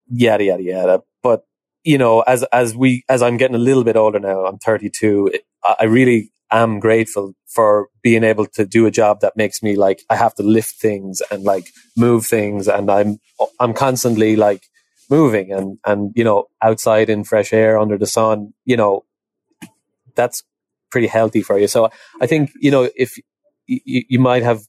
yada, 0.08 0.44
yada, 0.44 0.62
yada. 0.62 1.02
But, 1.22 1.44
you 1.84 1.98
know, 1.98 2.20
as, 2.20 2.42
as 2.44 2.76
we, 2.76 3.04
as 3.08 3.22
I'm 3.22 3.36
getting 3.36 3.56
a 3.56 3.60
little 3.60 3.84
bit 3.84 3.96
older 3.96 4.18
now, 4.18 4.44
I'm 4.46 4.58
32, 4.58 5.30
it, 5.34 5.42
I 5.78 5.84
really 5.84 6.30
am 6.50 6.78
grateful 6.78 7.34
for 7.46 7.88
being 8.02 8.24
able 8.24 8.46
to 8.46 8.64
do 8.64 8.86
a 8.86 8.90
job 8.90 9.20
that 9.20 9.36
makes 9.36 9.62
me 9.62 9.76
like, 9.76 10.02
I 10.10 10.16
have 10.16 10.34
to 10.36 10.42
lift 10.42 10.76
things 10.76 11.22
and 11.30 11.42
like 11.44 11.68
move 11.96 12.26
things 12.26 12.68
and 12.68 12.90
I'm, 12.90 13.18
I'm 13.58 13.74
constantly 13.74 14.36
like 14.36 14.62
moving 15.10 15.52
and, 15.52 15.78
and, 15.84 16.12
you 16.14 16.24
know, 16.24 16.46
outside 16.62 17.10
in 17.10 17.24
fresh 17.24 17.52
air 17.52 17.78
under 17.78 17.98
the 17.98 18.06
sun, 18.06 18.52
you 18.64 18.76
know, 18.76 19.04
that's 20.16 20.42
pretty 20.90 21.06
healthy 21.06 21.42
for 21.42 21.58
you. 21.58 21.68
So 21.68 21.90
I 22.20 22.26
think 22.26 22.50
you 22.60 22.70
know 22.70 22.88
if 22.96 23.18
you, 23.66 24.02
you 24.08 24.18
might 24.18 24.42
have 24.42 24.62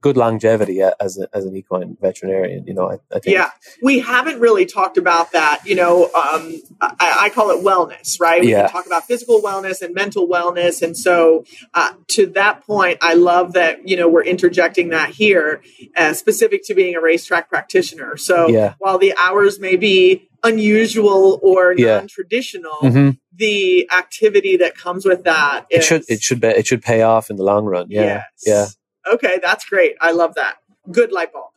good 0.00 0.16
longevity 0.16 0.80
as 0.82 1.18
a, 1.18 1.28
as 1.34 1.44
an 1.44 1.56
equine 1.56 1.96
veterinarian. 2.00 2.66
You 2.66 2.74
know, 2.74 2.90
I, 2.90 2.94
I 3.14 3.18
think. 3.18 3.34
Yeah, 3.34 3.50
we 3.82 3.98
haven't 4.00 4.38
really 4.40 4.66
talked 4.66 4.98
about 4.98 5.32
that. 5.32 5.62
You 5.64 5.74
know, 5.74 6.04
um, 6.06 6.60
I, 6.80 7.18
I 7.22 7.30
call 7.30 7.50
it 7.50 7.64
wellness, 7.64 8.20
right? 8.20 8.40
We 8.40 8.50
Yeah. 8.50 8.62
can 8.62 8.70
talk 8.70 8.86
about 8.86 9.04
physical 9.04 9.40
wellness 9.42 9.82
and 9.82 9.94
mental 9.94 10.28
wellness, 10.28 10.82
and 10.82 10.96
so 10.96 11.44
uh, 11.74 11.92
to 12.08 12.26
that 12.28 12.64
point, 12.66 12.98
I 13.00 13.14
love 13.14 13.54
that 13.54 13.88
you 13.88 13.96
know 13.96 14.08
we're 14.08 14.24
interjecting 14.24 14.90
that 14.90 15.10
here, 15.10 15.62
uh, 15.96 16.12
specific 16.12 16.64
to 16.66 16.74
being 16.74 16.94
a 16.94 17.00
racetrack 17.00 17.48
practitioner. 17.48 18.16
So 18.16 18.48
Yeah. 18.48 18.74
while 18.78 18.98
the 18.98 19.14
hours 19.16 19.58
may 19.58 19.76
be 19.76 20.28
unusual 20.44 21.40
or 21.42 21.74
Yeah. 21.76 21.98
non-traditional, 21.98 22.76
hmm 22.80 23.10
the 23.38 23.86
activity 23.94 24.56
that 24.56 24.74
comes 24.78 25.04
with 25.04 25.24
that 25.24 25.66
It 25.68 25.80
is- 25.80 25.84
should 25.84 26.04
it 26.08 26.22
should 26.22 26.40
be, 26.40 26.48
it 26.48 26.66
should 26.66 26.80
pay 26.80 27.02
off 27.02 27.28
in 27.28 27.36
the 27.36 27.42
long 27.44 27.66
run. 27.66 27.86
Yeah, 27.90 28.22
Yes. 28.46 28.78
Okay, 29.06 29.38
that's 29.42 29.64
great. 29.64 29.96
I 30.00 30.12
love 30.12 30.34
that. 30.34 30.56
Good 30.90 31.12
light 31.12 31.32
bulb. 31.32 31.50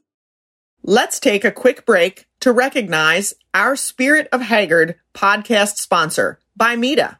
Let's 0.83 1.19
take 1.19 1.43
a 1.43 1.51
quick 1.51 1.85
break 1.85 2.27
to 2.39 2.51
recognize 2.51 3.33
our 3.53 3.75
Spirit 3.75 4.29
of 4.31 4.41
Hagyard 4.41 4.95
podcast 5.13 5.77
sponsor, 5.77 6.39
Bimeda. 6.57 7.17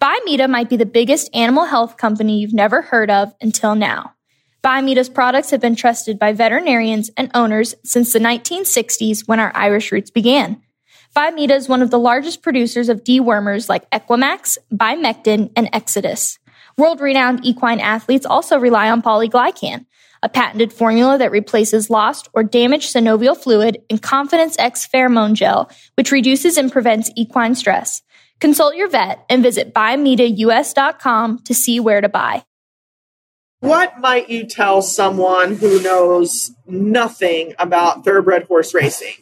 Bimeda 0.00 0.48
might 0.48 0.70
be 0.70 0.76
the 0.76 0.86
biggest 0.86 1.28
animal 1.34 1.66
health 1.66 1.96
company 1.96 2.38
you've 2.38 2.54
never 2.54 2.82
heard 2.82 3.10
of 3.10 3.34
until 3.40 3.74
now. 3.74 4.14
Bimeda's 4.62 5.08
products 5.08 5.50
have 5.50 5.60
been 5.60 5.76
trusted 5.76 6.18
by 6.18 6.32
veterinarians 6.32 7.10
and 7.16 7.30
owners 7.34 7.74
since 7.84 8.12
the 8.12 8.18
1960s 8.18 9.28
when 9.28 9.40
our 9.40 9.52
Irish 9.54 9.92
roots 9.92 10.10
began. 10.10 10.62
Bimeda 11.16 11.56
is 11.56 11.68
one 11.68 11.82
of 11.82 11.90
the 11.90 11.98
largest 11.98 12.42
producers 12.42 12.88
of 12.88 13.04
dewormers 13.04 13.68
like 13.68 13.88
Equimax, 13.90 14.58
Bimectin, 14.72 15.50
and 15.56 15.68
Exodus. 15.72 16.38
World 16.78 17.00
renowned 17.00 17.44
equine 17.44 17.80
athletes 17.80 18.24
also 18.24 18.56
rely 18.56 18.88
on 18.88 19.02
polyglycan, 19.02 19.84
a 20.22 20.28
patented 20.28 20.72
formula 20.72 21.18
that 21.18 21.32
replaces 21.32 21.90
lost 21.90 22.28
or 22.34 22.44
damaged 22.44 22.94
synovial 22.94 23.36
fluid 23.36 23.82
in 23.88 23.98
ConfidenceEQ 23.98 24.88
pheromone 24.88 25.32
gel, 25.32 25.68
which 25.96 26.12
reduces 26.12 26.56
and 26.56 26.70
prevents 26.70 27.10
equine 27.16 27.56
stress. 27.56 28.02
Consult 28.38 28.76
your 28.76 28.88
vet 28.88 29.24
and 29.28 29.42
visit 29.42 29.74
bimedaus.com 29.74 31.40
to 31.40 31.52
see 31.52 31.80
where 31.80 32.00
to 32.00 32.08
buy. 32.08 32.44
What 33.58 33.98
might 33.98 34.30
you 34.30 34.46
tell 34.46 34.80
someone 34.80 35.56
who 35.56 35.82
knows 35.82 36.52
nothing 36.64 37.54
about 37.58 38.04
thoroughbred 38.04 38.44
horse 38.44 38.72
racing? 38.72 39.14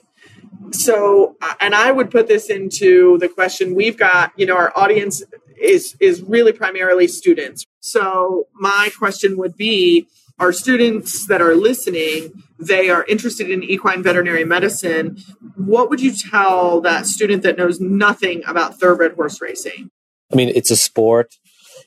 So, 0.73 1.37
uh, 1.40 1.55
and 1.61 1.75
I 1.75 1.90
would 1.90 2.11
put 2.11 2.29
this 2.29 2.51
into 2.51 3.16
the 3.16 3.31
question 3.31 3.75
we've 3.75 3.97
got, 3.97 4.33
you 4.37 4.45
know, 4.45 4.57
our 4.57 4.77
audience 4.77 5.23
is 5.61 5.97
is 6.01 6.23
really 6.23 6.53
primarily 6.53 7.09
students. 7.09 7.64
So, 7.81 8.47
my 8.55 8.90
question 8.97 9.37
would 9.37 9.57
be 9.57 10.07
our 10.38 10.53
students 10.53 11.27
that 11.27 11.40
are 11.40 11.55
listening, 11.55 12.42
they 12.59 12.90
are 12.90 13.05
interested 13.09 13.51
in 13.51 13.62
equine 13.62 14.03
veterinary 14.03 14.45
medicine. 14.45 15.19
What 15.57 15.88
would 15.88 16.01
you 16.01 16.12
tell 16.12 16.81
that 16.83 17.07
student 17.07 17.42
that 17.42 17.57
knows 17.57 17.81
nothing 17.81 18.42
about 18.47 18.79
thoroughbred 18.79 19.14
horse 19.14 19.40
racing? 19.40 19.90
I 20.31 20.37
mean, 20.37 20.51
it's 20.55 20.71
a 20.71 20.77
sport, 20.77 21.37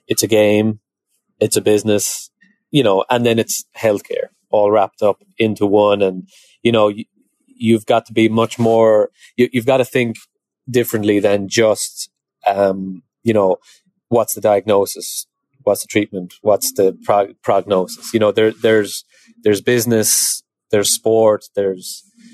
it's 0.07 0.23
a 0.23 0.27
game, 0.27 0.79
it's 1.39 1.57
a 1.57 1.61
business, 1.61 2.31
you 2.71 2.83
know, 2.83 3.05
and 3.09 3.25
then 3.25 3.37
it's 3.37 3.65
healthcare 3.77 4.29
all 4.49 4.71
wrapped 4.71 5.01
up 5.01 5.21
into 5.37 5.65
one. 5.65 6.01
And, 6.01 6.27
you 6.63 6.71
know, 6.71 6.87
you, 6.87 7.05
you've 7.45 7.85
got 7.85 8.05
to 8.07 8.13
be 8.13 8.29
much 8.29 8.57
more, 8.57 9.11
you, 9.37 9.49
you've 9.51 9.65
got 9.65 9.77
to 9.77 9.85
think 9.85 10.17
differently 10.69 11.19
than 11.19 11.47
just, 11.47 12.09
um, 12.47 13.03
you 13.29 13.33
know, 13.39 13.57
what's 14.15 14.33
the 14.33 14.41
diagnosis? 14.51 15.27
What's 15.65 15.81
the 15.83 15.87
treatment? 15.95 16.29
What's 16.41 16.69
the 16.73 16.87
prog- 17.05 17.35
prognosis? 17.43 18.05
You 18.13 18.19
know, 18.23 18.31
there, 18.31 18.51
there's, 18.65 19.03
there's 19.43 19.61
business, 19.61 20.41
there's 20.71 20.91
sport, 20.99 21.41
there's, 21.55 21.87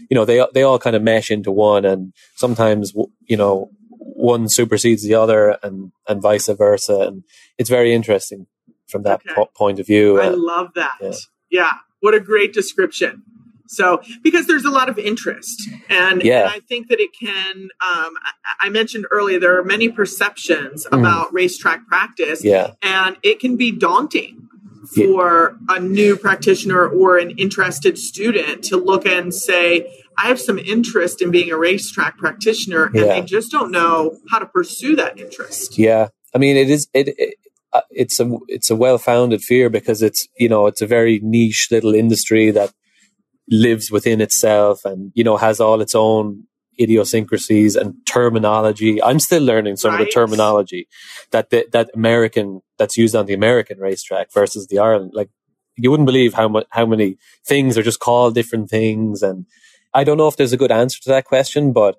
you 0.09 0.15
know, 0.15 0.25
they, 0.25 0.37
they 0.53 0.63
all 0.63 0.79
kind 0.79 0.95
of 0.95 1.01
mesh 1.03 1.29
into 1.31 1.51
one. 1.51 1.83
And 1.91 2.13
sometimes, 2.35 2.93
you 3.27 3.37
know, 3.41 3.69
one 3.89 4.47
supersedes 4.47 5.03
the 5.03 5.15
other 5.15 5.57
and, 5.63 5.91
and 6.07 6.21
vice 6.21 6.47
versa. 6.47 6.97
And 7.07 7.23
it's 7.59 7.69
very 7.69 7.91
interesting 7.93 8.47
from 8.91 9.03
that 9.03 9.19
Okay. 9.25 9.35
po- 9.35 9.49
point 9.61 9.79
of 9.81 9.85
view. 9.87 10.19
I 10.21 10.27
Uh, 10.27 10.35
love 10.37 10.69
that. 10.75 10.93
yeah. 11.01 11.11
Yeah. 11.51 11.73
What 11.99 12.13
a 12.13 12.19
great 12.21 12.53
description. 12.53 13.23
So, 13.67 14.01
because 14.23 14.47
there's 14.47 14.65
a 14.65 14.69
lot 14.69 14.89
of 14.89 14.97
interest, 14.99 15.69
and, 15.89 16.21
Yeah. 16.23 16.41
and 16.41 16.49
I 16.49 16.59
think 16.59 16.87
that 16.89 16.99
it 16.99 17.11
can. 17.19 17.55
Um, 17.57 17.69
I, 17.81 18.67
I 18.67 18.69
mentioned 18.69 19.05
earlier 19.11 19.39
there 19.39 19.57
are 19.59 19.63
many 19.63 19.89
perceptions 19.89 20.85
Mhm. 20.85 20.99
about 20.99 21.33
racetrack 21.33 21.87
practice, 21.87 22.43
yeah. 22.43 22.71
and 22.81 23.17
it 23.23 23.39
can 23.39 23.55
be 23.57 23.71
daunting 23.71 24.47
Yeah. 24.95 25.05
for 25.07 25.57
a 25.69 25.79
new 25.79 26.15
practitioner 26.15 26.87
or 26.87 27.17
an 27.17 27.31
interested 27.31 27.97
student 27.97 28.63
to 28.65 28.77
look 28.77 29.05
and 29.07 29.33
say, 29.33 29.91
"I 30.17 30.27
have 30.27 30.39
some 30.39 30.59
interest 30.59 31.21
in 31.23 31.31
being 31.31 31.49
a 31.51 31.57
racetrack 31.57 32.17
practitioner," 32.17 32.85
and 32.85 32.95
Yeah. 32.95 33.05
they 33.19 33.21
just 33.21 33.51
don't 33.51 33.71
know 33.71 34.17
how 34.29 34.37
to 34.39 34.45
pursue 34.45 34.95
that 34.97 35.19
interest. 35.19 35.77
Yeah, 35.77 36.09
I 36.33 36.37
mean, 36.37 36.55
it 36.55 36.69
is 36.69 36.87
it. 36.93 37.07
it 37.17 37.35
uh, 37.73 37.81
it's 37.91 38.21
a 38.21 38.31
it's 38.47 38.69
a 38.69 38.75
well 38.75 38.97
founded 38.97 39.41
fear 39.41 39.69
because 39.69 40.01
it's 40.01 40.27
you 40.39 40.47
know 40.47 40.65
it's 40.67 40.81
a 40.81 40.87
very 40.87 41.19
niche 41.21 41.67
little 41.71 41.93
industry 41.93 42.49
that 42.51 42.71
lives 43.49 43.91
within 43.91 44.21
itself 44.21 44.85
and 44.85 45.11
you 45.15 45.23
know 45.23 45.37
has 45.37 45.59
all 45.59 45.81
its 45.81 45.95
own 45.95 46.43
idiosyncrasies 46.79 47.75
and 47.75 47.95
terminology. 48.05 49.01
I'm 49.01 49.19
still 49.19 49.43
learning 49.43 49.77
some 49.77 49.93
of 49.93 49.99
the 49.99 50.05
terminology 50.07 50.87
that 51.31 51.49
the, 51.49 51.65
that 51.71 51.89
American 51.95 52.61
that's 52.77 52.97
used 52.97 53.15
on 53.15 53.25
the 53.27 53.33
American 53.33 53.79
racetrack 53.79 54.33
versus 54.33 54.67
the 54.67 54.79
Ireland. 54.79 55.11
Like 55.13 55.29
you 55.77 55.89
wouldn't 55.91 56.07
believe 56.07 56.33
how 56.33 56.47
much 56.47 56.65
how 56.71 56.85
many 56.85 57.17
things 57.47 57.77
are 57.77 57.83
just 57.83 57.99
called 57.99 58.35
different 58.35 58.69
things 58.69 59.21
and 59.21 59.45
I 59.93 60.03
don't 60.03 60.17
know 60.17 60.27
if 60.27 60.35
there's 60.35 60.51
a 60.53 60.57
good 60.57 60.71
answer 60.71 60.99
to 61.03 61.09
that 61.09 61.23
question, 61.25 61.71
but 61.71 61.97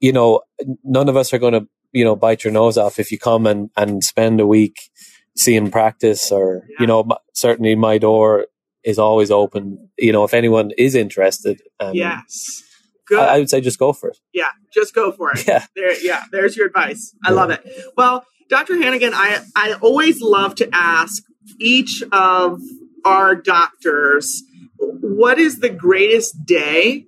you 0.00 0.12
know, 0.12 0.40
none 0.84 1.08
of 1.08 1.16
us 1.16 1.32
are 1.32 1.38
going 1.38 1.52
to, 1.54 1.66
you 1.92 2.04
know, 2.04 2.16
bite 2.16 2.44
your 2.44 2.52
nose 2.52 2.76
off 2.78 2.98
if 2.98 3.10
you 3.12 3.18
come 3.18 3.46
and, 3.46 3.70
and 3.76 4.02
spend 4.04 4.40
a 4.40 4.46
week 4.46 4.90
seeing 5.36 5.70
practice 5.70 6.30
or, 6.32 6.64
Yeah. 6.70 6.76
you 6.80 6.86
know, 6.86 7.08
certainly 7.34 7.74
my 7.74 7.98
door 7.98 8.46
is 8.84 8.98
always 8.98 9.30
open. 9.30 9.88
You 9.98 10.12
know, 10.12 10.24
if 10.24 10.34
anyone 10.34 10.70
is 10.78 10.94
interested, 10.94 11.60
um, 11.80 11.94
Yes. 11.94 12.62
Good. 13.06 13.18
I, 13.18 13.34
I 13.34 13.38
would 13.40 13.50
say 13.50 13.60
just 13.60 13.78
go 13.78 13.92
for 13.92 14.10
it. 14.10 14.18
yeah, 14.32 14.50
just 14.72 14.94
go 14.94 15.10
for 15.12 15.32
it. 15.32 15.44
Yeah. 15.48 15.64
There, 15.74 16.00
yeah, 16.02 16.24
there's 16.30 16.56
your 16.56 16.66
advice. 16.66 17.14
I 17.24 17.30
Yeah. 17.30 17.34
love 17.36 17.50
it. 17.50 17.66
Well, 17.96 18.24
Dr. 18.48 18.76
Hannigan, 18.76 19.12
I, 19.14 19.40
I 19.56 19.74
always 19.80 20.20
love 20.22 20.54
to 20.56 20.68
ask 20.72 21.22
each 21.58 22.02
of 22.12 22.60
our 23.04 23.34
doctors 23.34 24.42
what 24.78 25.38
is 25.38 25.58
the 25.60 25.68
greatest 25.70 26.44
day 26.46 27.06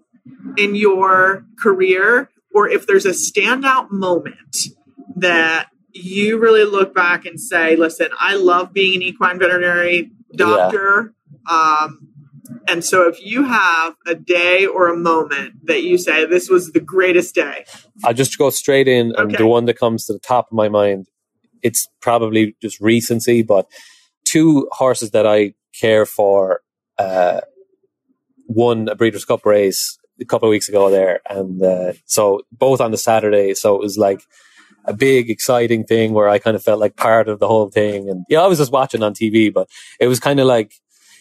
in 0.56 0.74
your 0.74 1.44
career, 1.58 2.30
or 2.54 2.68
if 2.68 2.87
there's 2.87 3.06
a 3.06 3.11
standout 3.11 3.90
moment 3.90 4.56
that 5.16 5.68
you 5.92 6.38
really 6.38 6.64
look 6.64 6.94
back 6.94 7.24
and 7.26 7.40
say, 7.40 7.76
listen, 7.76 8.08
I 8.18 8.35
love 8.35 8.72
being 8.72 8.96
an 8.96 9.02
equine 9.02 9.38
veterinary 9.38 10.11
doctor. 10.35 11.12
Um, 11.50 12.09
and 12.68 12.85
so 12.85 13.09
if 13.09 13.24
you 13.24 13.44
have 13.44 13.94
a 14.07 14.14
day 14.14 14.66
or 14.66 14.88
a 14.88 14.96
moment 14.96 15.66
that 15.66 15.83
you 15.83 15.96
say, 15.98 16.26
this 16.26 16.48
was 16.48 16.72
the 16.72 16.81
greatest 16.81 17.35
day, 17.35 17.64
I'll 18.05 18.14
just 18.14 18.37
go 18.38 18.50
straight 18.50 18.88
in, 18.88 19.12
and 19.16 19.28
Okay. 19.33 19.37
the 19.37 19.46
one 19.46 19.64
that 19.66 19.78
comes 19.78 20.07
to 20.07 20.12
the 20.12 20.18
top 20.18 20.46
of 20.48 20.52
my 20.52 20.68
mind, 20.68 21.07
it's 21.62 21.88
probably 22.00 22.57
just 22.61 22.81
recency, 22.81 23.42
but 23.42 23.66
two 24.24 24.68
horses 24.72 25.11
that 25.12 25.26
I 25.26 25.55
care 25.81 26.07
for. 26.07 26.61
Uh, 26.98 27.40
won 28.48 28.88
a 28.88 28.94
Breeders' 28.94 29.24
Cup 29.24 29.46
race 29.46 29.96
a 30.20 30.24
couple 30.24 30.48
of 30.48 30.50
weeks 30.50 30.68
ago 30.68 30.90
there, 30.90 31.20
and 31.28 31.62
uh, 31.62 31.92
so 32.05 32.42
both 32.52 32.81
on 32.81 32.90
the 32.90 32.98
Saturday. 32.98 33.55
So 33.55 33.74
it 33.74 33.81
was 33.81 33.96
like 33.96 34.20
a 34.85 34.92
big, 34.92 35.31
exciting 35.31 35.85
thing 35.85 36.12
where 36.12 36.28
I 36.28 36.38
kind 36.38 36.57
of 36.57 36.62
felt 36.62 36.81
like 36.81 36.96
part 36.96 37.28
of 37.28 37.38
the 37.38 37.48
whole 37.48 37.70
thing. 37.70 38.09
And 38.11 38.24
yeah, 38.28 38.40
I 38.42 38.46
was 38.46 38.59
just 38.59 38.72
watching 38.72 39.02
on 39.02 39.14
TV, 39.14 39.52
but 39.52 39.68
it 40.00 40.09
was 40.09 40.20
kind 40.20 40.40
of 40.40 40.46
like 40.46 40.74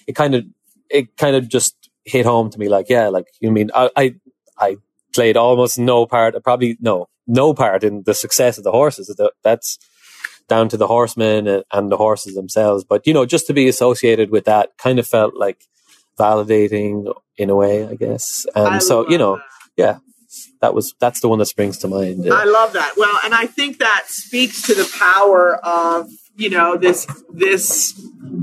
it 0.07 0.15
kind 0.15 0.35
of 0.35 0.45
it 0.89 1.15
kind 1.17 1.35
of 1.35 1.47
just 1.47 1.89
hit 2.05 2.25
home 2.25 2.49
to 2.49 2.59
me. 2.59 2.69
Like, 2.69 2.89
yeah, 2.89 3.07
like 3.07 3.27
you 3.39 3.51
mean 3.51 3.71
I 3.73 3.89
I, 3.95 4.15
I 4.57 4.77
played 5.13 5.37
almost 5.37 5.79
no 5.79 6.05
part, 6.05 6.41
probably 6.43 6.77
no 6.81 7.07
no 7.27 7.53
part 7.53 7.83
in 7.83 8.03
the 8.05 8.13
success 8.13 8.57
of 8.57 8.63
the 8.63 8.71
horses. 8.71 9.15
That's 9.43 9.77
down 10.47 10.67
to 10.69 10.77
the 10.77 10.87
horsemen 10.87 11.47
and, 11.47 11.63
and 11.71 11.91
the 11.91 11.97
horses 11.97 12.35
themselves. 12.35 12.83
But 12.83 13.07
you 13.07 13.13
know, 13.13 13.25
just 13.25 13.47
to 13.47 13.53
be 13.53 13.67
associated 13.67 14.31
with 14.31 14.45
that 14.45 14.77
kind 14.77 14.99
of 14.99 15.07
felt 15.07 15.35
like 15.35 15.65
validating 16.19 17.13
in 17.37 17.49
a 17.49 17.55
way, 17.55 17.87
I 17.87 17.95
guess. 17.95 18.45
And 18.55 18.67
I 18.67 18.77
so, 18.79 19.09
you 19.09 19.17
know, 19.17 19.37
that. 19.37 19.43
yeah, 19.77 19.97
that 20.61 20.73
was 20.73 20.93
that's 20.99 21.21
the 21.21 21.29
one 21.29 21.39
that 21.39 21.45
springs 21.45 21.77
to 21.79 21.87
mind. 21.87 22.27
I 22.31 22.43
love 22.43 22.73
that. 22.73 22.93
Well, 22.97 23.17
and 23.23 23.33
I 23.33 23.47
think 23.47 23.79
that 23.79 24.05
speaks 24.07 24.61
to 24.63 24.75
the 24.75 24.89
power 24.97 25.55
of 25.65 26.09
you 26.41 26.49
know 26.49 26.77
this 26.77 27.07
this 27.29 27.93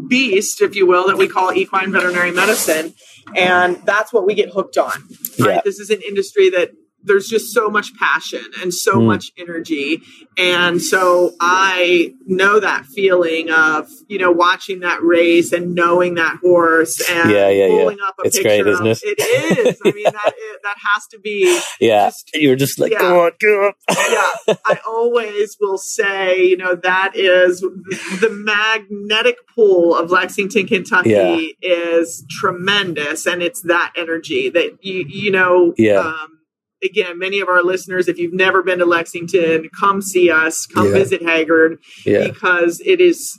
beast, 0.06 0.62
if 0.62 0.74
you 0.74 0.86
will, 0.86 1.06
that 1.08 1.18
we 1.18 1.28
call 1.28 1.52
equine 1.52 1.92
veterinary 1.92 2.30
medicine, 2.30 2.94
and 3.34 3.76
that's 3.84 4.12
what 4.12 4.26
we 4.26 4.34
get 4.34 4.50
hooked 4.50 4.78
on. 4.78 4.92
Right? 5.38 5.56
Yeah. 5.56 5.60
This 5.64 5.78
is 5.78 5.90
an 5.90 6.00
industry 6.02 6.50
that 6.50 6.70
there's 7.08 7.28
just 7.28 7.52
so 7.52 7.68
much 7.68 7.94
passion 7.96 8.44
and 8.62 8.72
so 8.72 8.94
Mm. 8.98 9.06
much 9.06 9.32
energy, 9.36 10.02
and 10.36 10.80
so 10.80 11.32
I 11.40 12.14
know 12.26 12.60
that 12.60 12.86
feeling 12.86 13.50
of 13.50 13.88
you 14.08 14.18
know 14.18 14.30
watching 14.30 14.80
that 14.80 15.02
race 15.02 15.52
and 15.52 15.74
knowing 15.74 16.14
that 16.14 16.36
horse 16.42 17.00
and 17.10 17.30
Yeah, 17.30 17.48
yeah, 17.48 17.66
yeah. 17.66 17.78
pulling 17.82 17.98
up 18.06 18.14
a 18.22 18.26
It's 18.26 18.36
picture 18.36 18.48
great, 18.48 18.60
of- 18.60 18.68
isn't 18.68 18.86
it? 18.86 18.98
It 19.02 19.66
is. 19.68 19.80
I 19.84 19.90
mean 19.92 20.04
that 20.04 20.34
is, 20.38 20.56
that 20.62 20.76
has 20.94 21.06
to 21.08 21.18
be 21.18 21.60
yeah, 21.80 22.06
just- 22.08 22.30
You're 22.34 22.56
just 22.56 22.78
like, 22.78 22.92
yeah. 22.92 23.00
go 23.00 23.24
on, 23.26 23.32
go 23.40 23.66
on. 23.66 23.72
yeah, 23.90 24.54
I 24.66 24.78
always 24.86 25.56
will 25.60 25.78
say, 25.78 26.44
you 26.44 26.56
know, 26.56 26.74
that 26.76 27.12
is 27.16 27.60
the 27.60 28.30
magnetic 28.30 29.36
pull 29.54 29.94
of 29.96 30.10
Lexington, 30.10 30.66
Kentucky 30.66 31.10
Yeah. 31.10 31.38
is 31.62 32.24
tremendous, 32.30 33.26
and 33.26 33.42
it's 33.42 33.62
that 33.62 33.92
energy 33.96 34.48
that 34.50 34.78
you 34.84 35.04
you 35.08 35.30
know. 35.30 35.74
Yeah. 35.78 36.00
Um, 36.00 36.37
again, 36.82 37.18
many 37.18 37.40
of 37.40 37.48
our 37.48 37.62
listeners, 37.62 38.08
if 38.08 38.18
you've 38.18 38.32
never 38.34 38.62
been 38.62 38.78
to 38.78 38.86
Lexington, 38.86 39.68
come 39.78 40.00
see 40.02 40.30
us, 40.30 40.66
come 40.66 40.86
Yeah. 40.86 40.92
visit 40.92 41.22
Hagyard 41.22 41.78
yeah, 42.06 42.28
because 42.28 42.80
it 42.84 43.00
is 43.00 43.38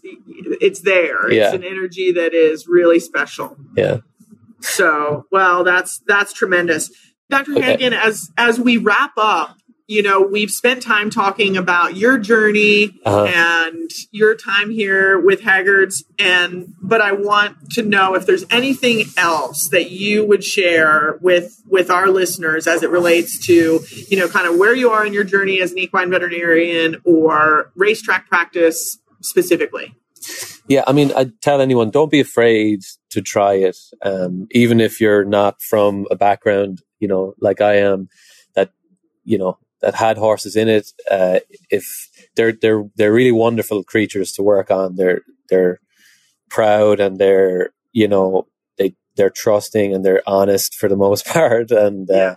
it's 0.62 0.82
there. 0.82 1.32
Yeah. 1.32 1.46
It's 1.48 1.56
an 1.56 1.64
energy 1.64 2.12
that 2.12 2.34
is 2.34 2.68
really 2.68 3.00
special. 3.00 3.56
yeah, 3.78 3.98
So, 4.62 5.26
well, 5.32 5.64
that's 5.64 6.02
that's 6.08 6.34
tremendous. 6.34 6.92
Dr. 7.30 7.52
Okay. 7.54 7.62
Hannigan, 7.62 7.94
as 7.94 8.30
as 8.38 8.60
we 8.60 8.78
wrap 8.78 9.12
up, 9.18 9.56
you 9.90 10.04
know, 10.04 10.22
we've 10.22 10.52
spent 10.52 10.84
time 10.84 11.10
talking 11.10 11.58
about 11.58 11.98
your 11.98 12.20
journey 12.20 13.00
Uh-huh. 13.04 13.26
and 13.26 13.90
your 14.12 14.36
time 14.36 14.70
here 14.70 15.20
with 15.20 15.42
Hagyard's 15.42 16.04
and 16.20 16.76
but 16.82 17.02
I 17.02 17.12
want 17.14 17.72
to 17.72 17.82
know 17.82 18.14
if 18.14 18.26
there's 18.28 18.46
anything 18.52 19.06
else 19.18 19.68
that 19.70 19.90
you 19.90 20.26
would 20.26 20.44
share 20.44 21.18
with 21.22 21.62
with 21.68 21.90
our 21.90 22.08
listeners 22.10 22.68
as 22.68 22.84
it 22.84 22.92
relates 22.92 23.44
to, 23.48 23.80
you 24.10 24.18
know, 24.18 24.28
kind 24.28 24.48
of 24.48 24.58
where 24.58 24.76
you 24.76 24.92
are 24.92 25.04
in 25.06 25.12
your 25.14 25.24
journey 25.24 25.60
as 25.60 25.72
an 25.72 25.80
equine 25.80 26.12
veterinarian 26.12 27.02
or 27.04 27.72
racetrack 27.76 28.28
practice 28.30 29.00
specifically. 29.22 29.96
yeah. 30.68 30.84
I 30.86 30.92
mean, 30.94 31.12
I 31.16 31.32
tell 31.42 31.62
anyone, 31.62 31.90
don't 31.90 32.12
be 32.12 32.20
afraid 32.20 32.82
to 33.10 33.22
try 33.22 33.54
it, 33.56 33.78
um, 34.04 34.48
even 34.52 34.80
if 34.80 35.02
you're 35.02 35.26
not 35.26 35.62
from 35.64 36.06
a 36.12 36.16
background, 36.16 36.82
you 37.00 37.08
know, 37.08 37.34
like 37.40 37.60
I 37.60 37.78
am, 37.78 38.08
that 38.54 38.70
you 39.24 39.38
know 39.40 39.58
that 39.82 39.96
had 39.96 40.18
horses 40.18 40.56
in 40.56 40.70
it. 40.70 40.92
Uh, 41.12 41.40
if 41.72 42.10
they're 42.36 42.54
they're 42.54 42.84
they're 42.96 43.14
really 43.14 43.32
wonderful 43.34 43.84
creatures 43.84 44.34
to 44.34 44.44
work 44.44 44.72
on. 44.72 44.96
They're 44.98 45.22
they're 45.50 45.80
proud 46.50 47.00
and 47.00 47.18
they're 47.18 47.72
you 47.94 48.08
know 48.08 48.48
they 48.78 48.96
they're 49.16 49.30
trusting 49.30 49.94
and 49.94 50.06
they're 50.06 50.24
honest 50.28 50.76
for 50.76 50.90
the 50.90 50.96
most 50.98 51.26
part 51.36 51.72
and 51.72 52.10
uh, 52.10 52.14
Yeah. 52.14 52.36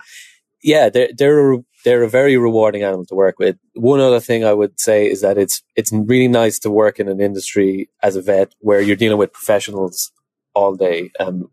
yeah 0.63 0.89
they're 0.89 1.09
they're 1.17 1.53
a- 1.53 1.65
they're 1.85 2.03
a 2.03 2.09
very 2.09 2.37
rewarding 2.37 2.83
animal 2.83 3.05
to 3.07 3.15
work 3.15 3.39
with 3.39 3.57
one 3.75 4.01
other 4.01 4.19
thing 4.19 4.45
i 4.45 4.53
would 4.53 4.79
say 4.79 5.09
is 5.09 5.21
that 5.21 5.37
it's 5.37 5.63
it's 5.75 5.91
really 5.93 6.27
nice 6.27 6.59
to 6.59 6.71
work 6.71 6.99
in 6.99 7.07
an 7.09 7.21
industry 7.21 7.89
as 8.03 8.15
a 8.17 8.21
vet 8.21 8.53
where 8.59 8.81
you're 8.81 8.97
dealing 8.97 9.17
with 9.19 9.33
professionals 9.33 10.11
all 10.55 10.75
day 10.75 11.11
um 11.19 11.49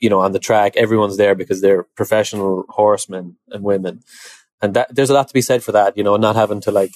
you 0.00 0.10
know 0.10 0.20
on 0.20 0.32
the 0.32 0.38
track 0.38 0.76
everyone's 0.76 1.16
there 1.18 1.34
because 1.34 1.60
they're 1.62 1.84
professional 1.96 2.64
horsemen 2.70 3.36
and 3.50 3.64
women 3.64 4.00
and 4.62 4.74
that 4.74 4.94
there's 4.94 5.10
a 5.10 5.14
lot 5.14 5.28
to 5.28 5.34
be 5.34 5.40
said 5.42 5.62
for 5.62 5.72
that 5.72 5.96
you 5.96 6.02
know 6.04 6.16
not 6.16 6.36
having 6.36 6.60
to 6.60 6.70
like 6.70 6.92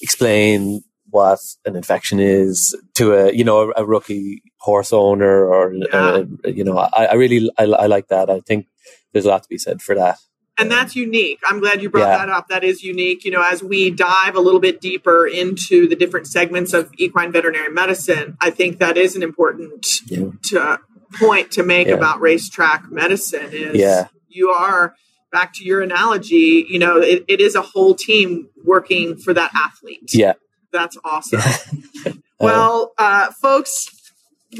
explain 0.00 0.82
what 1.10 1.38
an 1.66 1.76
infection 1.76 2.18
is 2.18 2.74
to 2.94 3.12
a 3.14 3.32
you 3.32 3.44
know 3.44 3.70
a, 3.76 3.82
a 3.82 3.84
rookie 3.84 4.42
horse 4.60 4.92
owner 4.92 5.46
or 5.46 5.72
Yeah. 5.74 5.86
uh, 5.92 6.24
you 6.44 6.64
know 6.64 6.78
I, 6.78 7.04
I 7.06 7.14
really 7.14 7.50
I, 7.58 7.64
I 7.64 7.86
like 7.86 8.08
that 8.08 8.30
I 8.30 8.40
think 8.40 8.66
there's 9.12 9.26
a 9.26 9.28
lot 9.28 9.42
to 9.42 9.48
be 9.48 9.58
said 9.58 9.82
for 9.82 9.94
that 9.94 10.18
And 10.58 10.70
that's 10.70 10.94
unique. 10.94 11.40
I'm 11.48 11.60
glad 11.60 11.82
you 11.82 11.88
brought 11.90 12.08
Yeah. 12.12 12.18
that 12.18 12.28
up. 12.36 12.48
That 12.48 12.62
is 12.62 12.82
unique. 12.82 13.24
You 13.26 13.32
know, 13.34 13.42
as 13.52 13.62
we 13.62 13.90
dive 13.90 14.34
a 14.36 14.40
little 14.46 14.60
bit 14.60 14.80
deeper 14.82 15.26
into 15.26 15.88
the 15.88 15.96
different 15.96 16.26
segments 16.26 16.72
of 16.78 16.90
equine 17.04 17.32
veterinary 17.32 17.70
medicine, 17.82 18.36
I 18.46 18.50
think 18.58 18.78
that 18.78 18.96
is 19.04 19.16
an 19.16 19.22
important 19.22 19.86
Yeah. 20.06 20.28
to, 20.50 20.78
point 21.18 21.50
to 21.56 21.62
make 21.62 21.88
about 21.88 22.20
racetrack 22.20 22.80
medicine 22.90 23.50
is 23.52 23.74
Yeah. 23.76 24.08
you 24.28 24.46
are 24.50 24.94
back 25.32 25.52
to 25.54 25.64
your 25.64 25.80
analogy, 25.82 26.66
you 26.68 26.78
know, 26.78 26.98
it, 26.98 27.24
it 27.26 27.40
is 27.40 27.54
a 27.54 27.62
whole 27.62 27.94
team 27.94 28.48
working 28.64 29.16
for 29.16 29.34
that 29.34 29.50
athlete. 29.54 30.10
yeah 30.14 30.34
That's 30.72 30.96
awesome. 31.04 31.40
Uh, 32.42 32.44
Well, 32.46 32.92
uh, 32.98 33.30
folks, 33.40 34.01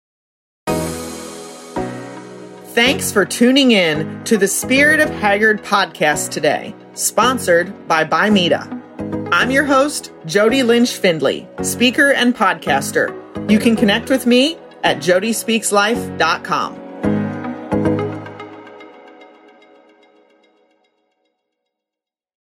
Thanks 2.77 3.11
for 3.11 3.25
tuning 3.25 3.71
in 3.71 4.23
to 4.25 4.37
the 4.37 4.47
Spirit 4.47 4.99
of 4.99 5.09
Hagyard 5.09 5.63
podcast 5.63 6.29
today, 6.29 6.75
sponsored 6.93 7.87
by 7.87 8.05
Bimeda. 8.05 8.71
I'm 9.31 9.49
your 9.49 9.65
host, 9.65 10.11
Jody 10.27 10.61
Lynch 10.61 10.91
Findley, 10.91 11.47
speaker 11.63 12.13
and 12.13 12.35
podcaster. 12.35 13.09
You 13.49 13.57
can 13.57 13.75
connect 13.75 14.11
with 14.11 14.27
me 14.27 14.59
at 14.83 14.97
jodyspeakslife.com. 14.97 16.86